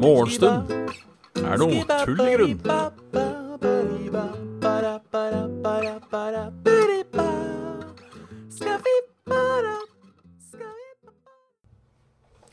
Morgenstund 0.00 0.70
er 1.38 1.60
noe 1.60 1.84
tull 2.04 2.22
i 2.24 2.32
grunn. 2.34 2.56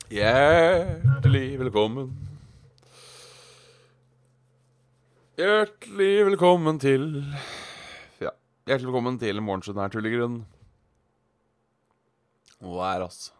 Hjertelig 0.08 1.58
velkommen. 1.60 2.12
Hjertelig 5.38 6.14
velkommen 6.30 6.78
til 6.82 7.10
Ja, 8.20 8.30
hjertelig 8.68 8.92
velkommen 8.92 9.18
til 9.18 9.42
Morgenstund 9.42 9.82
er 9.82 9.92
tull 9.96 10.06
i 10.06 10.14
grunn. 10.14 10.38
Hun 12.60 12.78
er, 12.82 13.04
altså. 13.06 13.32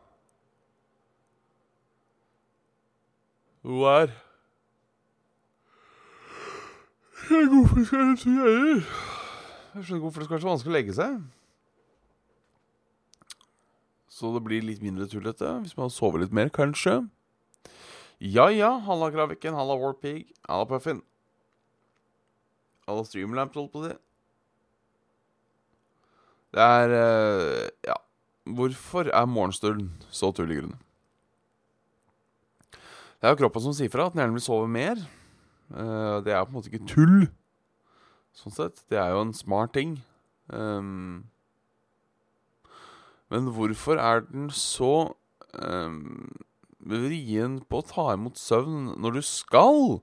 Hun 3.62 3.84
er 3.84 4.14
Hvorfor 7.28 7.84
skal 7.84 7.98
jeg 7.98 8.18
så 8.22 8.30
gjøre? 8.30 8.76
Jeg 9.74 9.84
skjønner 9.84 10.00
hvorfor 10.00 10.22
det 10.22 10.28
skal 10.28 10.34
være 10.36 10.44
så 10.44 10.48
vanskelig 10.48 10.72
å 10.72 10.76
legge 10.78 10.94
seg. 10.96 11.18
Så 14.18 14.30
det 14.34 14.40
blir 14.46 14.64
litt 14.64 14.80
mindre 14.82 15.06
tullete 15.10 15.50
hvis 15.62 15.76
man 15.78 15.92
sover 15.92 16.22
litt 16.22 16.32
mer, 16.34 16.48
kanskje. 16.54 17.02
Ja 18.18 18.48
ja, 18.50 18.72
halla 18.88 19.10
Graviken, 19.14 19.54
halla 19.54 19.76
Warpig, 19.78 20.32
halla 20.48 20.66
Puffin. 20.66 21.02
Halla 22.88 23.04
Streamlamp, 23.06 23.54
holdt 23.54 23.74
på 23.74 23.84
å 23.84 23.86
si. 23.90 23.94
Det 26.56 26.64
er 26.64 26.96
eh, 26.96 27.64
Ja. 27.86 27.98
Hvorfor 28.56 29.10
er 29.12 29.28
morgenstunden 29.28 29.90
så 30.14 30.30
tull 30.32 30.52
i 30.52 30.60
grunnen? 30.60 30.78
Det 33.18 33.26
er 33.26 33.34
jo 33.34 33.40
kroppen 33.40 33.64
som 33.64 33.74
sier 33.74 33.90
fra 33.90 34.06
at 34.06 34.14
den 34.14 34.22
gjerne 34.22 34.36
vil 34.36 34.44
sove 34.44 34.68
mer. 34.70 35.00
Eh, 35.74 36.16
det 36.24 36.32
er 36.32 36.44
på 36.44 36.52
en 36.52 36.56
måte 36.56 36.70
ikke 36.70 36.86
tull, 36.88 37.26
sånn 38.36 38.54
sett. 38.54 38.84
Det 38.88 39.00
er 39.00 39.10
jo 39.12 39.24
en 39.26 39.34
smart 39.36 39.74
ting. 39.74 39.98
Um, 40.48 41.26
men 43.28 43.50
hvorfor 43.52 44.00
er 44.00 44.22
den 44.30 44.46
så 44.54 45.10
um, 45.52 46.30
vrien 46.78 47.58
på 47.68 47.82
å 47.82 47.88
ta 47.90 48.06
imot 48.14 48.40
søvn 48.40 48.94
når 49.02 49.18
du 49.18 49.24
skal? 49.26 49.98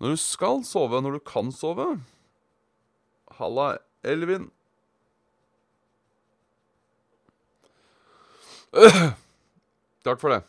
Når 0.00 0.16
du 0.16 0.22
skal 0.22 0.64
sove, 0.66 1.02
når 1.04 1.18
du 1.18 1.22
kan 1.28 1.52
sove? 1.54 1.92
Halla, 3.38 3.74
Elvin. 4.02 4.48
Takk 10.06 10.20
for 10.20 10.34
det. 10.34 10.42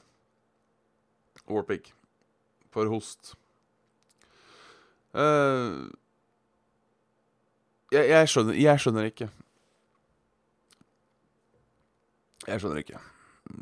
Warpic. 1.50 1.94
For 2.72 2.88
host. 2.88 3.34
Uh, 5.12 5.90
jeg, 7.92 8.08
jeg 8.08 8.28
skjønner 8.32 8.56
Jeg 8.56 8.80
skjønner 8.80 9.10
ikke. 9.10 9.28
Jeg 12.48 12.62
skjønner 12.62 12.80
ikke. 12.80 13.02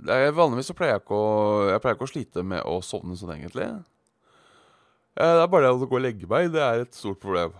Er, 0.05 0.29
vanligvis 0.37 0.69
så 0.69 0.75
pleier 0.77 0.93
jeg 0.93 1.01
ikke 1.01 1.17
å 1.17 1.31
Jeg 1.71 1.81
pleier 1.81 1.97
ikke 1.97 2.05
å 2.05 2.11
slite 2.11 2.43
med 2.45 2.61
å 2.69 2.75
sovne 2.85 3.17
sånn, 3.17 3.33
egentlig. 3.33 3.65
Eh, 5.19 5.33
det 5.35 5.41
er 5.41 5.49
bare 5.51 5.65
det 5.65 5.73
å 5.73 5.89
gå 5.89 5.97
og 5.97 6.05
legge 6.05 6.29
meg. 6.29 6.51
Det 6.53 6.61
er 6.63 6.83
et 6.83 6.95
stort 6.95 7.19
problem. 7.23 7.57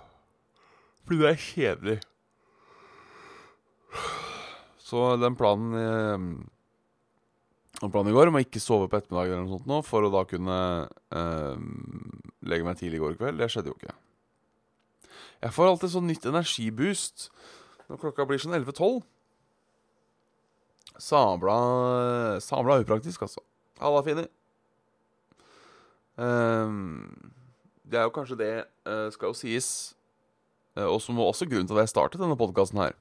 Fordi 1.07 1.23
det 1.23 1.31
er 1.31 1.43
kjedelig. 1.47 1.97
Så 4.89 5.09
den 5.21 5.35
planen 5.37 5.75
eh, 5.79 6.29
Den 7.79 7.91
planen 7.93 8.11
i 8.11 8.15
går 8.15 8.29
om 8.29 8.37
å 8.39 8.43
ikke 8.43 8.59
sove 8.59 8.89
på 8.91 8.99
ettermiddagen 8.99 9.37
eller 9.37 9.45
noe 9.47 9.57
sånt 9.57 9.69
nå, 9.69 9.79
for 9.87 10.03
å 10.03 10.11
da 10.11 10.25
kunne 10.27 10.57
eh, 11.15 11.61
legge 12.51 12.67
meg 12.67 12.79
tidlig 12.79 12.99
i 12.99 13.03
går 13.05 13.15
kveld, 13.19 13.39
det 13.39 13.47
skjedde 13.53 13.71
jo 13.71 13.77
ikke. 13.77 13.95
Jeg 15.39 15.55
får 15.55 15.69
alltid 15.69 15.93
sånn 15.93 16.09
nytt 16.09 16.27
energiboost 16.27 17.29
når 17.87 18.01
klokka 18.01 18.25
blir 18.27 18.41
sånn 18.41 18.57
11-12. 18.57 18.99
Sabla 20.99 21.55
Sabla 22.43 22.81
upraktisk, 22.83 23.23
altså. 23.23 23.41
Halla, 23.79 24.03
Fini. 24.03 24.25
Um, 26.19 27.31
det 27.87 28.01
er 28.01 28.09
jo 28.09 28.13
kanskje 28.13 28.37
det 28.41 28.51
uh, 28.83 29.07
skal 29.13 29.31
jo 29.31 29.37
sies, 29.39 29.69
uh, 30.75 30.89
og 30.89 30.99
som 30.99 31.21
også 31.23 31.47
grunnen 31.47 31.69
til 31.69 31.79
at 31.79 31.87
jeg 31.87 31.93
startet 31.93 32.19
denne 32.19 32.35
podkasten 32.39 32.81
her. 32.83 32.97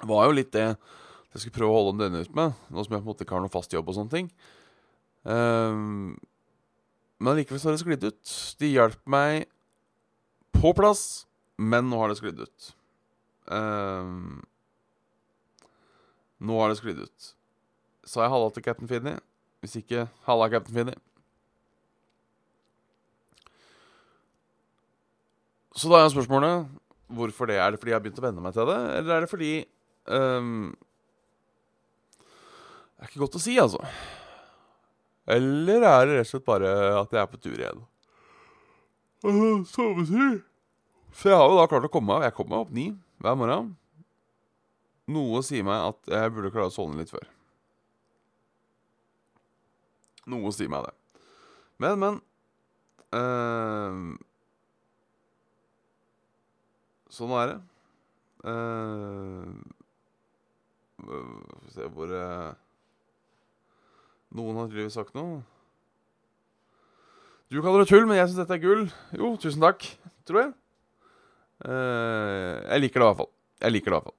Var 0.00 0.24
jo 0.24 0.38
litt 0.38 0.54
det 0.56 0.70
jeg 1.30 1.44
skulle 1.44 1.56
prøve 1.60 1.70
å 1.70 1.78
holde 1.78 2.02
denne 2.02 2.24
ut 2.24 2.34
med, 2.34 2.58
nå 2.70 2.82
som 2.82 2.94
jeg 2.94 3.02
på 3.02 3.04
en 3.04 3.10
måte 3.12 3.26
ikke 3.26 3.36
har 3.36 3.44
noe 3.44 3.52
fast 3.52 3.74
jobb 3.74 3.90
og 3.90 3.96
sånne 3.96 4.14
ting. 4.14 4.30
Um, 5.22 6.16
men 7.20 7.36
likevel 7.38 7.60
så 7.60 7.70
har 7.70 7.76
det 7.76 7.82
sklidd 7.84 8.06
ut. 8.06 8.36
De 8.58 8.70
hjalp 8.72 9.00
meg 9.10 9.44
på 10.56 10.72
plass, 10.76 11.04
men 11.60 11.86
nå 11.90 12.00
har 12.00 12.10
det 12.10 12.18
sklidd 12.18 12.40
ut. 12.42 12.70
Um, 13.50 14.40
nå 16.40 16.58
har 16.58 16.72
det 16.72 16.80
sklidd 16.80 17.04
ut. 17.04 17.30
Sa 18.08 18.24
jeg 18.24 18.32
halla 18.32 18.50
til 18.50 18.64
Captain 18.64 18.90
Finney? 18.90 19.20
Hvis 19.60 19.76
ikke, 19.82 20.08
halla, 20.26 20.48
Captain 20.50 20.74
Finney. 20.74 20.96
Så 25.76 25.90
da 25.92 26.00
er 26.00 26.10
spørsmålet 26.12 26.66
hvorfor 27.14 27.46
det. 27.50 27.60
Er 27.60 27.70
det 27.70 27.80
fordi 27.80 27.92
jeg 27.92 27.98
har 27.98 28.04
begynt 28.04 28.18
å 28.18 28.24
venne 28.24 28.42
meg 28.44 28.56
til 28.56 28.66
det, 28.70 28.78
eller 28.98 29.14
er 29.14 29.24
det 29.24 29.30
fordi 29.30 29.52
ehm, 30.16 30.70
Det 33.00 33.06
er 33.06 33.08
ikke 33.14 33.22
godt 33.22 33.36
å 33.38 33.40
si, 33.40 33.54
altså. 33.56 33.78
Eller 35.32 35.86
er 35.88 36.02
det 36.04 36.18
rett 36.18 36.26
og 36.26 36.30
slett 36.34 36.44
bare 36.44 36.70
at 36.98 37.14
jeg 37.16 37.20
er 37.22 37.30
på 37.32 37.40
tur 37.40 37.54
igjen? 37.56 37.80
Sovetur? 39.70 40.42
For 41.16 41.32
jeg 41.32 41.40
har 41.40 41.48
jo 41.48 41.56
da 41.56 41.64
klart 41.68 41.88
å 41.88 41.90
komme 41.92 42.12
meg 42.12 42.28
Jeg 42.28 42.34
kommer 42.36 42.52
meg 42.52 42.66
opp 42.66 42.76
ni 42.76 42.84
hver 43.24 43.40
morgen. 43.40 43.72
Noe 45.16 45.40
sier 45.44 45.64
meg 45.64 45.88
at 45.88 46.12
jeg 46.12 46.32
burde 46.36 46.52
klare 46.52 46.68
å 46.68 46.74
sovne 46.76 47.00
litt 47.00 47.12
før. 47.12 47.24
Noe 50.28 50.52
sier 50.52 50.68
meg 50.68 50.84
det. 50.84 50.94
Men, 51.80 52.04
men 52.04 52.20
eh, 53.16 54.00
Sånn 57.10 57.32
er 57.40 57.54
det. 57.54 57.60
Uh, 58.44 59.56
Skal 61.00 61.64
vi 61.64 61.72
se 61.74 61.88
hvor 61.96 62.12
eh, 62.14 62.50
Noen 64.38 64.60
har 64.60 64.68
tydeligvis 64.68 64.94
sagt 64.98 65.16
noe. 65.18 65.40
Du 67.50 67.58
kaller 67.58 67.82
det 67.82 67.90
tull, 67.90 68.06
men 68.06 68.20
jeg 68.20 68.30
syns 68.30 68.38
dette 68.44 68.54
er 68.54 68.62
gull. 68.62 68.84
Jo, 69.16 69.32
tusen 69.42 69.62
takk, 69.64 69.82
tror 70.28 70.38
jeg. 70.44 70.50
Uh, 71.66 72.62
jeg 72.70 72.84
liker 72.84 73.02
det 73.02 73.04
i 73.04 73.08
hvert 73.08 73.18
fall. 73.18 73.30
Jeg 73.60 73.74
liker 73.74 73.90
det 73.90 73.90
i 73.90 73.98
hvert 73.98 74.06
fall. 74.06 74.18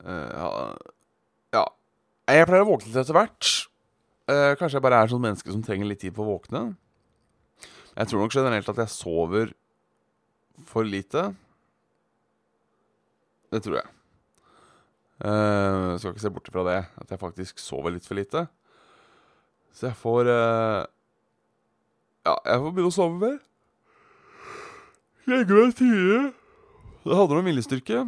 Uh, 0.00 0.30
ja, 0.34 0.48
ja. 1.54 1.64
Jeg 2.34 2.48
pleier 2.50 2.66
å 2.66 2.70
våkne 2.72 2.90
litt 2.90 3.00
etter 3.04 3.16
hvert. 3.16 3.52
Uh, 4.30 4.52
kanskje 4.58 4.80
jeg 4.80 4.86
bare 4.88 5.04
er 5.04 5.12
sånn 5.14 5.22
menneske 5.22 5.54
som 5.54 5.62
trenger 5.62 5.92
litt 5.92 6.02
tid 6.02 6.16
på 6.16 6.26
å 6.26 6.32
våkne. 6.32 6.64
Jeg 7.94 8.10
tror 8.10 8.24
nok 8.24 8.34
generelt 8.34 8.74
at 8.74 8.82
jeg 8.82 8.96
sover 8.96 9.54
for 10.66 10.86
lite. 10.86 11.28
Det 13.54 13.62
tror 13.62 13.78
jeg. 13.78 13.99
Uh, 15.20 15.98
skal 16.00 16.14
ikke 16.14 16.22
se 16.22 16.32
bort 16.32 16.48
fra 16.48 16.64
det, 16.64 16.78
at 16.96 17.10
jeg 17.12 17.20
faktisk 17.20 17.60
sover 17.60 17.92
litt 17.92 18.06
for 18.08 18.16
lite. 18.16 18.46
Så 19.76 19.90
jeg 19.90 19.98
får 20.00 20.30
uh, 20.32 20.88
Ja, 22.24 22.34
jeg 22.46 22.62
får 22.62 22.72
begynne 22.72 22.92
å 22.92 22.94
sove 22.94 23.20
mer. 23.20 23.38
Legge 25.28 25.56
meg 25.56 25.76
tidlig. 25.76 26.22
Det 27.04 27.16
handler 27.16 27.40
om 27.40 27.48
viljestyrke. 27.50 28.00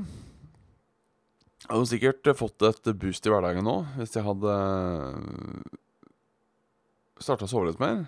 Jeg 1.63 1.71
hadde 1.71 1.91
sikkert 1.93 2.33
fått 2.37 2.65
et 2.67 2.91
boost 3.01 3.29
i 3.29 3.31
hverdagen 3.33 3.65
nå 3.65 3.77
hvis 3.95 4.17
jeg 4.17 4.27
hadde 4.27 4.57
starta 7.23 7.47
å 7.47 7.53
sove 7.53 7.71
litt 7.71 7.81
mer. 7.81 8.03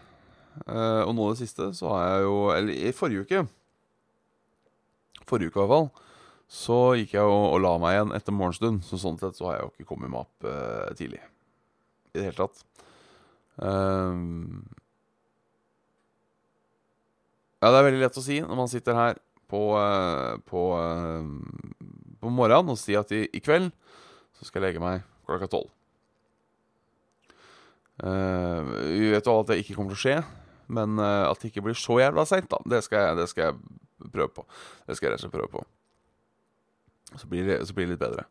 Uh, 0.66 1.04
og 1.04 1.12
nå 1.14 1.28
i 1.28 1.34
det 1.36 1.44
siste 1.44 1.70
så 1.76 1.92
har 1.92 2.02
jeg 2.06 2.26
jo 2.28 2.34
Eller 2.54 2.76
i 2.86 2.90
forrige 2.94 3.24
uke 3.26 3.40
Forrige 5.26 5.50
uke 5.50 5.58
i 5.58 5.64
hvert 5.64 5.72
fall 5.72 5.88
Så 6.50 6.76
gikk 6.98 7.14
jeg 7.16 7.24
og, 7.24 7.54
og 7.54 7.60
la 7.64 7.74
meg 7.80 7.96
igjen 7.96 8.14
etter 8.16 8.34
morgenstund 8.36 8.84
Så 8.86 8.98
sånn 9.00 9.18
sett 9.20 9.38
så 9.38 9.48
har 9.48 9.56
jeg 9.56 9.64
jo 9.64 9.70
ikke 9.72 9.88
kommet 9.94 10.12
meg 10.12 10.24
opp 10.26 10.46
uh, 10.48 10.90
tidlig 10.98 11.22
I 12.14 12.20
det 12.20 12.28
hele 12.30 12.38
tatt 12.44 12.64
Um, 13.54 14.64
Ja, 17.62 17.68
det 17.70 17.78
er 17.78 17.84
veldig 17.86 18.00
lett 18.00 18.18
å 18.18 18.24
si 18.24 18.40
Når 18.42 18.58
man 18.58 18.70
sitter 18.72 18.98
her 18.98 19.20
på 19.46 19.60
uh, 19.78 20.34
På, 20.50 20.64
uh, 20.74 21.22
på 22.18 22.32
morgenen 22.34 22.74
Og 22.74 22.80
sier 22.80 23.04
at 23.04 23.14
i, 23.14 23.20
i 23.30 23.38
kveld 23.38 23.70
Så 24.34 24.48
skal 24.48 24.58
jeg 24.58 24.72
legge 24.72 24.82
meg 24.82 25.06
klokka 25.22 25.50
tolv 25.54 25.70
Eh, 28.02 28.70
vi 28.90 29.12
vet 29.12 29.22
jo 29.22 29.30
alle 29.30 29.44
at 29.44 29.50
det 29.52 29.56
ikke 29.62 29.76
kommer 29.76 29.94
til 29.94 30.00
å 30.00 30.02
skje, 30.02 30.14
men 30.74 30.98
at 30.98 31.38
det 31.38 31.52
ikke 31.52 31.62
blir 31.62 31.76
så 31.78 32.00
jævla 32.00 32.24
seint, 32.26 32.48
da, 32.50 32.58
det 32.66 32.80
skal, 32.82 33.04
jeg, 33.04 33.18
det 33.20 33.26
skal 33.30 33.44
jeg 33.46 34.10
prøve 34.10 34.32
på. 34.34 34.44
Det 34.88 34.96
skal 34.98 35.06
jeg 35.06 35.12
rett 35.12 35.22
og 35.22 35.28
slett 35.28 35.36
prøve 35.36 35.52
på. 35.52 35.62
Så 37.20 37.28
blir 37.30 37.46
det, 37.48 37.60
så 37.68 37.76
blir 37.76 37.86
det 37.86 37.94
litt 37.94 38.02
bedre. 38.02 38.26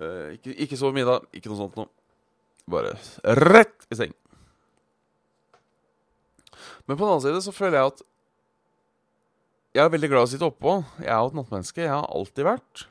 Uh, 0.00 0.32
ikke, 0.36 0.54
ikke 0.64 0.78
sove 0.80 0.96
middag, 0.96 1.26
ikke 1.36 1.52
noe 1.52 1.60
sånt 1.60 1.76
noe. 1.80 1.90
Bare 2.70 2.94
rett 3.36 3.88
i 3.92 3.98
seng. 3.98 4.14
Men 6.86 6.96
på 6.96 7.02
den 7.02 7.10
annen 7.10 7.24
side 7.24 7.42
så 7.44 7.54
føler 7.54 7.78
jeg 7.78 7.92
at 7.92 8.02
jeg 9.72 9.84
er 9.84 9.92
veldig 9.92 10.08
glad 10.12 10.26
i 10.26 10.28
å 10.28 10.30
sitte 10.34 10.48
oppå. 10.48 10.74
Jeg 11.00 11.08
er 11.08 11.20
jo 11.22 11.30
et 11.30 11.36
nattmenneske. 11.38 11.80
Jeg 11.80 11.92
har 11.94 12.10
alltid 12.12 12.44
vært. 12.44 12.82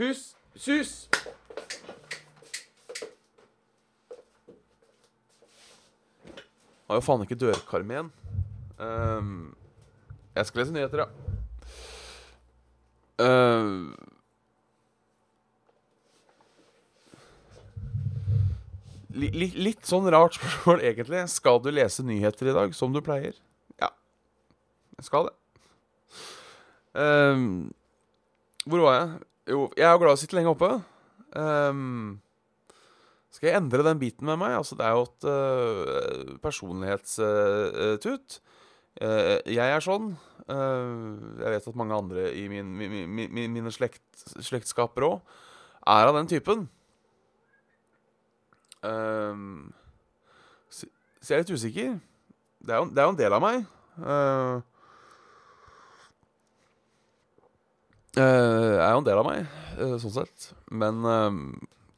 Pus! 0.00 0.22
Sus! 0.56 0.92
Har 6.88 6.98
jo 7.00 7.04
faen 7.04 7.24
ikke 7.24 7.36
dørkarm 7.40 7.92
igjen. 7.92 8.08
Ehm, 8.80 9.36
jeg 10.36 10.48
skal 10.48 10.62
lese 10.62 10.74
nyheter, 10.76 11.04
ja. 11.04 11.31
Ehm, 13.22 13.92
li, 19.14 19.30
li, 19.34 19.48
litt 19.68 19.86
sånn 19.88 20.08
rart 20.12 20.38
spørsmål, 20.38 20.82
egentlig. 20.90 21.24
Skal 21.32 21.62
du 21.62 21.70
lese 21.74 22.04
nyheter 22.06 22.50
i 22.50 22.56
dag, 22.56 22.74
som 22.76 22.94
du 22.94 23.02
pleier? 23.04 23.36
Ja. 23.82 23.92
Jeg 24.98 25.08
skal 25.08 25.30
det. 25.30 25.36
Uh, 26.92 27.70
hvor 28.68 28.82
var 28.84 28.98
jeg? 28.98 29.22
Jo, 29.52 29.62
jeg 29.74 29.86
er 29.88 29.94
jo 29.94 30.02
glad 30.02 30.12
i 30.12 30.18
å 30.18 30.20
sitte 30.20 30.36
lenge 30.38 30.52
oppe. 30.52 30.68
Ehm, 31.40 32.20
skal 33.32 33.48
jeg 33.48 33.58
endre 33.58 33.86
den 33.86 33.98
biten 33.98 34.28
med 34.28 34.38
meg? 34.38 34.58
Altså, 34.58 34.76
det 34.78 34.86
er 34.86 34.92
jo 34.98 35.06
et 35.08 35.24
uh, 35.26 36.34
personlighetstut. 36.44 38.38
Uh, 39.00 39.38
jeg 39.48 39.66
er 39.66 39.82
sånn. 39.82 40.12
Uh, 40.50 41.38
jeg 41.38 41.54
vet 41.54 41.66
at 41.70 41.78
mange 41.78 41.94
andre 41.94 42.26
i 42.34 42.48
min, 42.50 42.70
min, 42.74 42.94
mi, 43.06 43.26
mi, 43.30 43.46
mine 43.46 43.70
slekt, 43.70 44.02
slektskaper 44.42 45.06
òg 45.06 45.20
er 45.86 46.08
av 46.08 46.16
den 46.18 46.30
typen. 46.30 46.64
Um, 48.82 49.70
så, 50.70 50.88
jeg 51.22 51.36
er 51.36 51.44
litt 51.44 51.54
usikker. 51.54 51.94
Det 52.62 52.74
er 52.74 52.82
jo, 52.82 52.88
det 52.90 53.02
er 53.02 53.06
jo 53.06 53.14
en 53.14 53.20
del 53.20 53.36
av 53.38 53.42
meg. 53.42 53.62
Uh, 53.98 54.58
uh, 58.18 58.78
er 58.82 58.90
jo 58.90 59.02
en 59.02 59.08
del 59.10 59.22
av 59.22 59.28
meg, 59.28 59.54
sånn 60.02 60.16
sett. 60.18 60.50
Men 60.74 61.02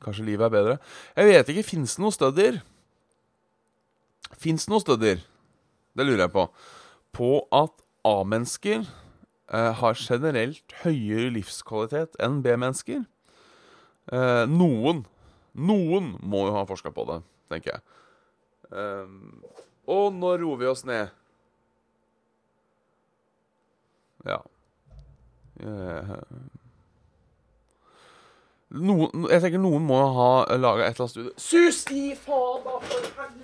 kanskje 0.05 0.29
livet 0.29 0.49
er 0.49 0.52
bedre. 0.52 0.79
Jeg 1.17 1.32
vet 1.32 1.52
ikke. 1.52 1.69
Fins 1.73 1.97
det 1.97 2.05
noen 2.05 2.17
studier? 2.17 2.61
Fins 4.40 4.67
det 4.67 4.73
noen 4.73 4.82
studier, 4.82 5.20
det 5.94 6.05
lurer 6.05 6.26
jeg 6.26 6.32
på, 6.35 6.44
på 7.14 7.31
at 7.55 7.84
A-mennesker 8.05 8.85
har 9.49 9.99
generelt 10.01 10.75
høyere 10.83 11.33
livskvalitet 11.35 12.17
enn 12.23 12.43
B-mennesker? 12.45 13.05
noen 14.51 15.05
noen 15.55 16.15
må 16.23 16.49
jo 16.49 16.56
ha 16.56 16.65
forska 16.67 16.91
på 16.95 17.05
det, 17.09 17.21
tenker 17.53 17.77
jeg. 17.77 17.83
Um, 18.75 19.45
og 19.87 20.17
nå 20.17 20.35
roer 20.41 20.59
vi 20.59 20.67
oss 20.67 20.83
ned. 20.89 21.12
Ja. 24.27 24.41
Uh, 25.62 26.17
noen, 28.75 29.29
jeg 29.31 29.45
tenker 29.45 29.62
noen 29.62 29.87
må 29.87 30.00
ha 30.17 30.31
laga 30.59 30.89
et 30.89 30.97
eller 30.97 31.05
annet 31.05 31.12
studie 31.12 31.35
Sus 31.39 31.85
i 31.95 32.09
faen, 32.19 32.65
da, 32.65 32.81
for 32.83 33.11
helvete! 33.21 33.44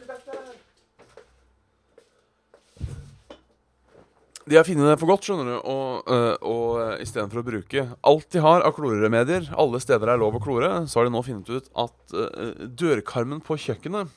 De 4.51 4.57
har 4.59 4.67
funnet 4.67 4.83
det 4.83 4.99
for 4.99 5.07
godt, 5.13 5.27
skjønner 5.29 5.47
du, 5.47 5.57
og, 5.71 6.09
uh, 6.11 6.35
og 6.43 6.79
uh, 6.81 6.95
istedenfor 6.99 7.39
å 7.39 7.47
bruke 7.47 7.85
alt 8.11 8.27
de 8.35 8.41
har 8.43 8.65
av 8.67 8.73
kloremedier, 8.75 9.47
alle 9.55 9.79
steder 9.79 10.11
det 10.11 10.17
er 10.17 10.23
lov 10.25 10.41
å 10.41 10.43
klore, 10.43 10.71
så 10.91 10.99
har 10.99 11.07
de 11.07 11.13
nå 11.15 11.21
funnet 11.23 11.53
ut 11.55 11.69
at 11.79 12.15
uh, 12.17 12.65
dørkarmen 12.83 13.45
på 13.47 13.55
kjøkkenet, 13.63 14.11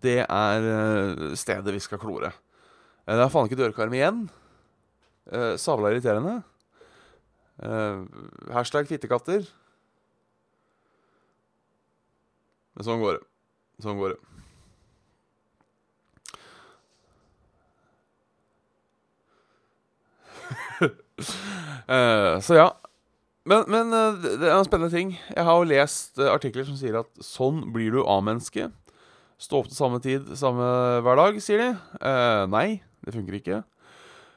det 0.00 0.22
er 0.24 0.68
uh, 0.70 1.26
stedet 1.36 1.74
vi 1.76 1.82
skal 1.84 2.00
klore. 2.00 2.32
det 3.04 3.20
er 3.20 3.32
faen 3.34 3.50
ikke 3.50 3.60
dørkarm 3.60 3.98
igjen. 3.98 4.22
Uh, 5.28 5.52
savla 5.60 5.92
irriterende. 5.92 6.40
hashtag 8.56 8.88
fittekatter. 8.88 9.44
Men 12.72 12.88
sånn 12.88 13.04
går 13.04 13.18
det. 13.18 13.26
Sånn 13.84 14.00
går 14.00 14.14
det. 14.14 14.39
Uh, 21.20 22.38
så 22.46 22.58
ja. 22.58 22.68
Men, 23.48 23.64
men 23.72 23.94
uh, 23.94 24.20
det 24.20 24.46
er 24.46 24.54
en 24.58 24.66
spennende 24.66 24.92
ting. 24.92 25.14
Jeg 25.34 25.46
har 25.46 25.56
jo 25.58 25.68
lest 25.68 26.20
uh, 26.20 26.28
artikler 26.32 26.66
som 26.68 26.76
sier 26.78 27.00
at 27.00 27.24
sånn 27.24 27.64
blir 27.74 27.94
du 27.94 28.02
A-menneske. 28.04 28.68
Stå 29.40 29.62
opp 29.62 29.70
til 29.70 29.78
samme 29.78 30.02
tid 30.04 30.28
samme 30.36 30.64
hver 31.04 31.16
dag, 31.16 31.38
sier 31.40 31.62
de. 31.62 31.68
nei, 32.52 32.82
det 33.00 33.14
funker 33.14 33.38
ikke. 33.38 33.62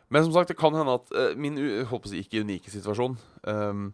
Men 0.08 0.24
som 0.24 0.32
sagt, 0.32 0.54
det 0.54 0.56
kan 0.56 0.76
hende 0.78 0.96
at 0.96 1.12
min 1.36 1.58
jeg 1.60 1.90
håper 1.90 2.12
si 2.12 2.22
ikke 2.24 2.46
unike 2.46 2.72
situasjon 2.72 3.18
um, 3.50 3.90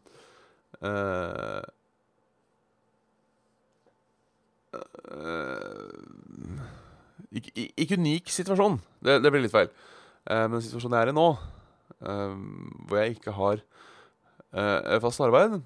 ikke, 7.33 7.65
ikke, 7.74 7.97
unik 7.97 8.30
situasjon. 8.30 8.77
Det, 9.01 9.18
det 9.24 9.33
blir 9.33 9.42
litt 9.47 9.56
feil. 9.56 9.74
men 10.30 10.62
situasjonen 10.62 11.00
jeg 11.00 11.07
er 11.07 11.13
i 11.15 11.18
nå 11.18 11.31
hvor 11.99 12.99
jeg 12.99 13.17
ikke 13.17 13.33
har 13.35 13.59
uh, 14.55 14.99
fast 15.03 15.21
arbeid, 15.23 15.59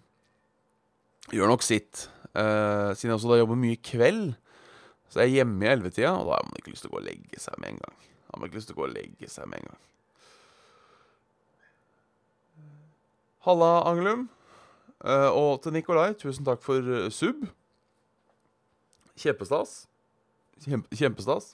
gjør 1.34 1.52
nok 1.54 1.66
sitt. 1.66 2.08
Uh, 2.34 2.94
siden 2.98 3.12
jeg 3.12 3.20
også 3.20 3.34
da 3.34 3.40
jobber 3.42 3.60
mye 3.60 3.78
kveld, 3.86 4.34
så 5.14 5.22
er 5.22 5.30
jeg 5.30 5.44
hjemme 5.44 5.66
i 5.66 5.70
ellevetida, 5.70 6.16
og 6.18 6.30
da 6.30 6.40
har 6.40 6.48
man 6.50 6.58
ikke 6.58 6.74
lyst 6.74 6.88
til 6.88 6.92
å 6.92 6.96
gå 6.96 7.02
og 7.04 7.08
legge 7.08 7.42
seg 7.42 7.58
med 7.62 7.76
en 7.76 7.82
gang. 7.84 7.98
Har 8.32 8.42
man 8.42 8.50
ikke 8.50 8.58
lyst 8.58 8.72
til 8.72 8.78
å 8.78 8.82
gå 8.82 8.88
og 8.88 8.96
legge 8.96 9.30
seg 9.30 9.50
med 9.52 9.62
en 9.62 9.70
gang. 9.70 9.82
Halla, 13.46 13.72
Angelum. 13.92 14.30
Og 15.04 15.58
til 15.62 15.76
Nikolai, 15.76 16.14
tusen 16.18 16.48
takk 16.48 16.64
for 16.64 16.88
sub. 17.14 17.44
Kjempestas. 19.20 19.84
Kjempe, 20.64 20.96
kjempestas. 20.98 21.54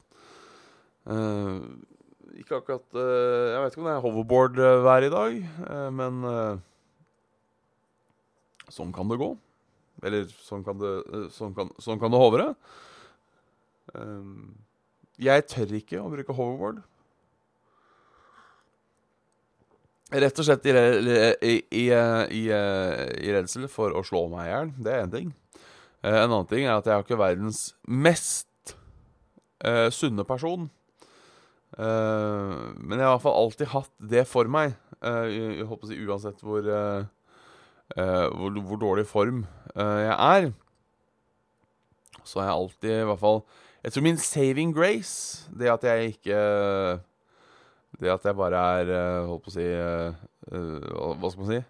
Uh, 1.09 1.65
ikke 2.37 2.59
akkurat 2.59 2.85
uh, 2.97 3.53
Jeg 3.53 3.62
vet 3.63 3.74
ikke 3.74 3.81
om 3.83 3.88
det 3.88 3.93
er 3.95 4.03
hoverboard-vær 4.03 5.05
i 5.05 5.13
dag, 5.13 5.39
uh, 5.65 5.89
men 5.95 6.19
uh, 6.27 6.59
sånn 8.69 8.93
kan 8.95 9.09
det 9.09 9.19
gå. 9.21 9.31
Eller 10.05 10.29
sånn 10.45 10.63
kan 10.63 10.79
det, 10.79 10.93
sånn 11.36 11.55
kan, 11.57 11.71
sånn 11.81 12.00
kan 12.00 12.13
det 12.13 12.21
hovre. 12.21 12.53
jeg 15.19 15.43
tør 15.50 15.74
ikke 15.75 16.00
å 16.00 16.12
bruke 16.13 16.36
hoverboard. 16.38 16.79
Rett 20.24 20.39
og 20.39 20.48
slett 20.48 20.69
i, 20.69 20.71
i, 20.71 21.55
i, 21.81 21.83
i, 21.91 22.43
i 22.48 23.33
redsel 23.36 23.67
for 23.67 23.91
å 23.91 24.05
slå 24.07 24.24
meg 24.31 24.48
i 24.48 24.53
hjel. 24.53 24.71
Det 24.79 24.93
er 24.93 25.03
én 25.03 25.12
ting. 25.17 25.33
en 26.00 26.29
annen 26.29 26.48
ting 26.48 26.63
er 26.63 26.77
at 26.77 26.88
jeg 26.88 26.95
har 26.95 27.03
ikke 27.03 27.19
verdens 27.19 27.74
mest 27.83 28.77
sunne 29.91 30.24
person. 30.24 30.69
Uh, 31.79 32.75
men 32.75 33.00
jeg 33.00 33.05
har 33.07 33.13
i 33.13 33.15
hvert 33.15 33.24
fall 33.24 33.38
alltid 33.39 33.69
hatt 33.71 33.91
det 34.12 34.25
for 34.27 34.50
meg. 34.51 34.74
Uh, 35.00 35.27
jeg, 35.31 35.51
jeg 35.62 35.67
håper 35.69 35.88
å 35.88 35.91
si 35.91 36.00
Uansett 36.03 36.41
hvor, 36.43 36.65
uh, 36.65 37.05
hvor, 37.95 38.57
hvor, 38.57 38.79
dårlig 38.81 39.05
form 39.07 39.45
jeg 39.79 40.12
er, 40.13 40.50
så 42.25 42.41
har 42.41 42.50
jeg 42.50 42.55
alltid 42.57 42.91
i 42.91 43.05
hvert 43.07 43.21
fall 43.21 43.39
Jeg 43.86 43.93
tror 43.93 44.03
min 44.03 44.19
saving 44.19 44.74
grace, 44.75 45.48
det 45.55 45.69
at 45.71 45.86
jeg 45.88 46.12
ikke 46.12 46.39
Det 48.01 48.12
at 48.12 48.25
jeg 48.27 48.38
bare 48.38 48.63
er 48.81 48.91
Holdt 49.29 49.45
på 49.45 49.53
å 49.53 49.55
si 49.55 49.67
Hva 49.69 51.31
skal 51.31 51.45
man 51.45 51.51
si? 51.53 51.62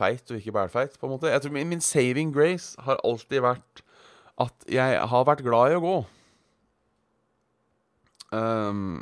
feit 0.00 0.32
og 0.32 0.40
ikke 0.40 0.54
bælfeit, 0.56 0.96
på 0.98 1.06
en 1.06 1.12
måte. 1.12 1.30
Jeg 1.30 1.42
tror 1.44 1.52
min, 1.54 1.68
min 1.70 1.84
saving 1.84 2.32
grace 2.34 2.80
har 2.82 2.98
alltid 3.06 3.44
vært 3.44 3.84
at 4.40 4.66
jeg 4.72 5.04
har 5.12 5.28
vært 5.28 5.44
glad 5.46 5.74
i 5.74 5.78
å 5.78 5.84
gå. 5.84 5.98
Um, 8.30 9.00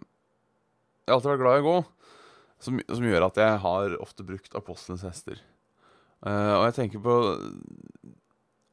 jeg 1.04 1.12
har 1.12 1.18
alltid 1.18 1.32
vært 1.34 1.42
glad 1.42 1.58
i 1.58 1.62
å 1.62 1.66
gå, 1.66 1.76
som, 2.64 2.80
som 2.88 3.06
gjør 3.06 3.26
at 3.28 3.40
jeg 3.40 3.60
har 3.64 3.96
ofte 4.00 4.26
brukt 4.26 4.56
apostelens 4.58 5.04
hester. 5.06 5.40
Uh, 6.24 6.58
og 6.58 6.64
jeg 6.66 6.74
tenker 6.74 7.02
på 7.04 7.14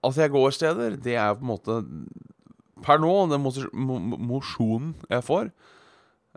At 0.08 0.18
jeg 0.18 0.32
går 0.34 0.56
steder, 0.56 0.96
det 0.98 1.14
er 1.14 1.36
på 1.38 1.46
en 1.46 1.52
måte 1.52 1.76
Per 2.82 2.98
nå 2.98 3.12
den 3.30 3.44
mosjonen 3.46 4.96
jeg 5.12 5.26
får. 5.28 5.52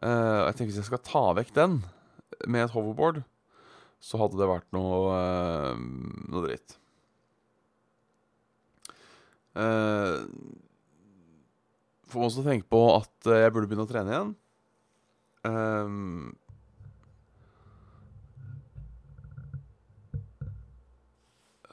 Uh, 0.05 0.45
jeg 0.47 0.59
tenker 0.59 0.69
Hvis 0.69 0.83
jeg 0.83 0.91
skal 0.91 1.03
ta 1.07 1.25
vekk 1.39 1.55
den 1.57 1.81
med 2.47 2.67
et 2.67 2.75
hoverboard, 2.75 3.23
så 3.99 4.21
hadde 4.21 4.39
det 4.39 4.47
vært 4.47 4.69
noe, 4.77 5.17
uh, 5.17 5.81
noe 6.31 6.45
dritt. 6.45 6.77
Uh, 9.59 10.29
får 12.09 12.21
meg 12.21 12.29
også 12.31 12.45
tenke 12.47 12.69
på 12.73 12.83
at 12.97 13.31
eh, 13.31 13.43
jeg 13.45 13.55
burde 13.55 13.71
begynne 13.71 13.87
å 13.87 13.91
trene 13.91 14.15
igjen. 14.15 14.37
Um, 15.49 16.37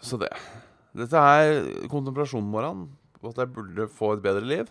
Så 0.06 0.20
det 0.22 0.30
Dette 0.96 1.18
er 1.18 1.88
kontemplasjonen 1.90 2.48
morgenen, 2.48 2.92
på 3.20 3.32
at 3.34 3.40
jeg 3.42 3.52
burde 3.52 3.88
få 3.92 4.14
et 4.14 4.22
bedre 4.24 4.46
liv. 4.48 4.70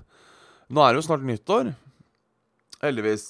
Nå 0.72 0.80
er 0.80 0.94
det 0.94 1.02
jo 1.02 1.06
snart 1.08 1.26
nyttår. 1.26 1.74
Heldigvis. 2.80 3.24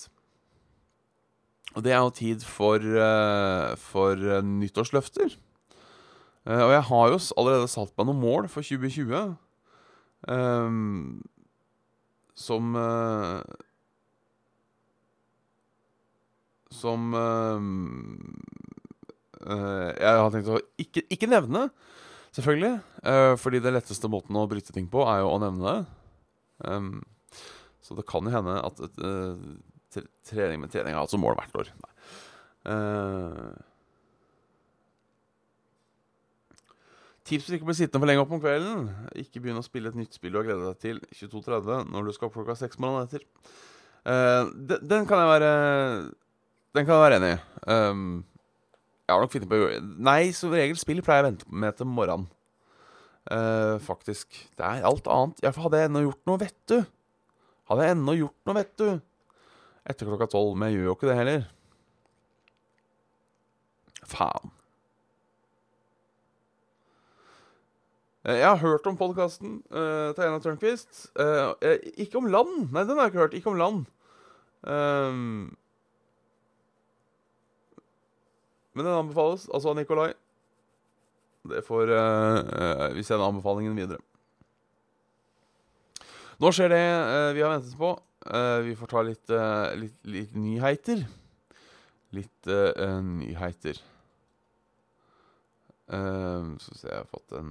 Og 1.74 1.82
det 1.82 1.90
er 1.90 2.04
jo 2.04 2.12
tid 2.14 2.44
for, 2.46 2.78
uh, 2.78 3.74
for 3.80 4.14
uh, 4.14 4.44
nyttårsløfter. 4.46 5.34
Og 6.44 6.70
jeg 6.76 6.84
har 6.86 7.08
jo 7.08 7.18
allerede 7.40 7.72
satt 7.72 7.94
meg 7.96 8.06
noen 8.06 8.20
mål 8.20 8.46
for 8.52 8.62
2020. 8.62 9.34
Um, 10.28 11.24
som 12.34 12.74
Som 16.74 17.14
jeg 19.44 20.16
har 20.18 20.30
tenkt 20.32 20.48
å 20.50 20.58
ikke, 20.80 21.04
ikke 21.12 21.28
nevne, 21.28 21.66
selvfølgelig. 22.34 22.72
fordi 23.38 23.60
det 23.60 23.74
letteste 23.74 24.08
måten 24.10 24.38
å 24.40 24.46
bryte 24.48 24.72
ting 24.72 24.88
på, 24.90 25.04
er 25.04 25.20
jo 25.20 25.34
å 25.34 25.40
nevne 25.42 25.64
det. 25.68 25.76
Um, 26.64 27.02
så 27.84 27.96
det 27.98 28.06
kan 28.08 28.24
jo 28.24 28.32
hende 28.32 28.56
at 28.64 28.80
uh, 28.80 30.00
trening 30.28 30.62
med 30.62 30.72
trening 30.72 30.96
har 30.96 31.04
hatt 31.04 31.12
som 31.12 31.22
mål 31.22 31.36
hvert 31.38 31.58
år. 31.60 31.72
Uh, 32.64 33.52
tips 37.25 37.47
for 37.47 37.57
ikke 37.57 37.66
å 37.66 37.71
bli 37.71 37.76
sittende 37.78 38.02
for 38.02 38.11
lenge 38.11 38.25
opp 38.25 38.35
om 38.37 38.43
kvelden. 38.43 38.88
Ikke 39.21 39.40
begynne 39.40 39.62
å 39.62 39.66
spille 39.66 39.90
et 39.90 39.99
nytt 39.99 40.16
spill 40.16 40.35
du 40.35 40.40
har 40.40 40.47
gleda 40.49 40.73
deg 40.73 40.83
til 40.83 41.00
22.30 41.16 41.90
når 41.93 42.09
du 42.09 42.12
skal 42.16 42.28
opp 42.28 42.37
klokka 42.37 42.57
seks 42.59 42.81
morgenen 42.83 43.09
etter. 43.09 43.25
Uh, 44.04 44.50
den, 44.52 44.83
den, 44.85 45.07
kan 45.09 45.23
jeg 45.23 45.28
være 45.31 45.52
Den 46.76 46.85
kan 46.85 46.99
jeg 46.99 47.04
være 47.07 47.19
enig 47.21 47.31
i. 47.33 47.38
Um, 47.73 48.02
jeg 49.04 49.14
har 49.14 49.23
nok 49.23 49.33
funnet 49.33 49.49
på 49.49 49.61
Nei, 50.04 50.21
som 50.37 50.52
regel 50.52 50.76
spill 50.81 51.00
pleier 51.04 51.23
jeg 51.23 51.25
å 51.25 51.31
vente 51.31 51.61
med 51.64 51.78
til 51.78 51.88
morgenen. 51.88 52.28
Uh, 53.25 53.81
faktisk. 53.81 54.37
Det 54.59 54.66
er 54.66 54.85
alt 54.85 55.09
annet. 55.09 55.40
Iallfall 55.40 55.69
hadde 55.69 55.81
jeg 55.81 55.90
ennå 55.90 56.04
gjort 56.04 56.28
noe, 56.28 56.43
vet 56.43 56.59
du. 56.69 56.78
Hadde 57.71 57.87
jeg 57.87 57.97
ennå 57.97 58.16
gjort 58.19 58.50
noe, 58.50 58.59
vet 58.59 58.75
du. 58.81 58.88
Etter 59.88 60.09
klokka 60.09 60.28
tolv. 60.33 60.52
Men 60.61 60.73
jeg 60.73 60.83
gjør 60.83 60.90
jo 60.90 60.97
ikke 60.99 61.09
det 61.09 61.16
heller. 61.23 61.49
Faen. 64.04 64.52
Jeg 68.25 68.49
har 68.49 68.61
hørt 68.62 68.87
om 68.88 68.97
podkasten 68.97 69.59
uh, 69.69 70.14
til 70.16 70.25
Einar 70.25 70.40
Tørnquist. 70.40 71.11
ikke 72.00 72.19
om 72.19 72.31
land. 72.33 72.71
Nei, 72.73 72.87
den 72.88 72.97
har 72.97 73.09
jeg 73.09 73.12
ikke 73.12 73.25
hørt. 73.25 73.37
Ikke 73.37 73.52
om 73.52 73.61
land. 73.61 73.85
Um, 74.64 75.57
men 78.75 78.87
den 78.87 78.95
anbefales. 78.95 79.49
Altså 79.52 79.73
av 79.73 79.78
Nikolai. 79.78 80.12
Det 81.45 81.61
får 81.66 81.93
uh, 81.93 82.40
uh, 82.40 82.88
Vi 82.97 83.04
sender 83.04 83.26
anbefalingen 83.28 83.76
videre. 83.76 84.00
Nå 86.40 86.50
skjer 86.50 86.73
det 86.73 86.83
uh, 86.83 87.31
vi 87.37 87.45
har 87.45 87.52
ventet 87.52 87.76
på. 87.78 87.95
vi 88.64 88.75
får 88.75 88.88
ta 88.88 89.02
litt, 89.04 89.33
litt, 89.76 89.99
litt 90.09 90.37
nyheter. 90.37 91.02
Litt 92.16 92.49
nyheter. 93.04 93.83
Så 95.84 96.74
se, 96.78 96.88
jeg 96.88 96.96
har 96.96 97.10
fått 97.10 97.34
en 97.36 97.50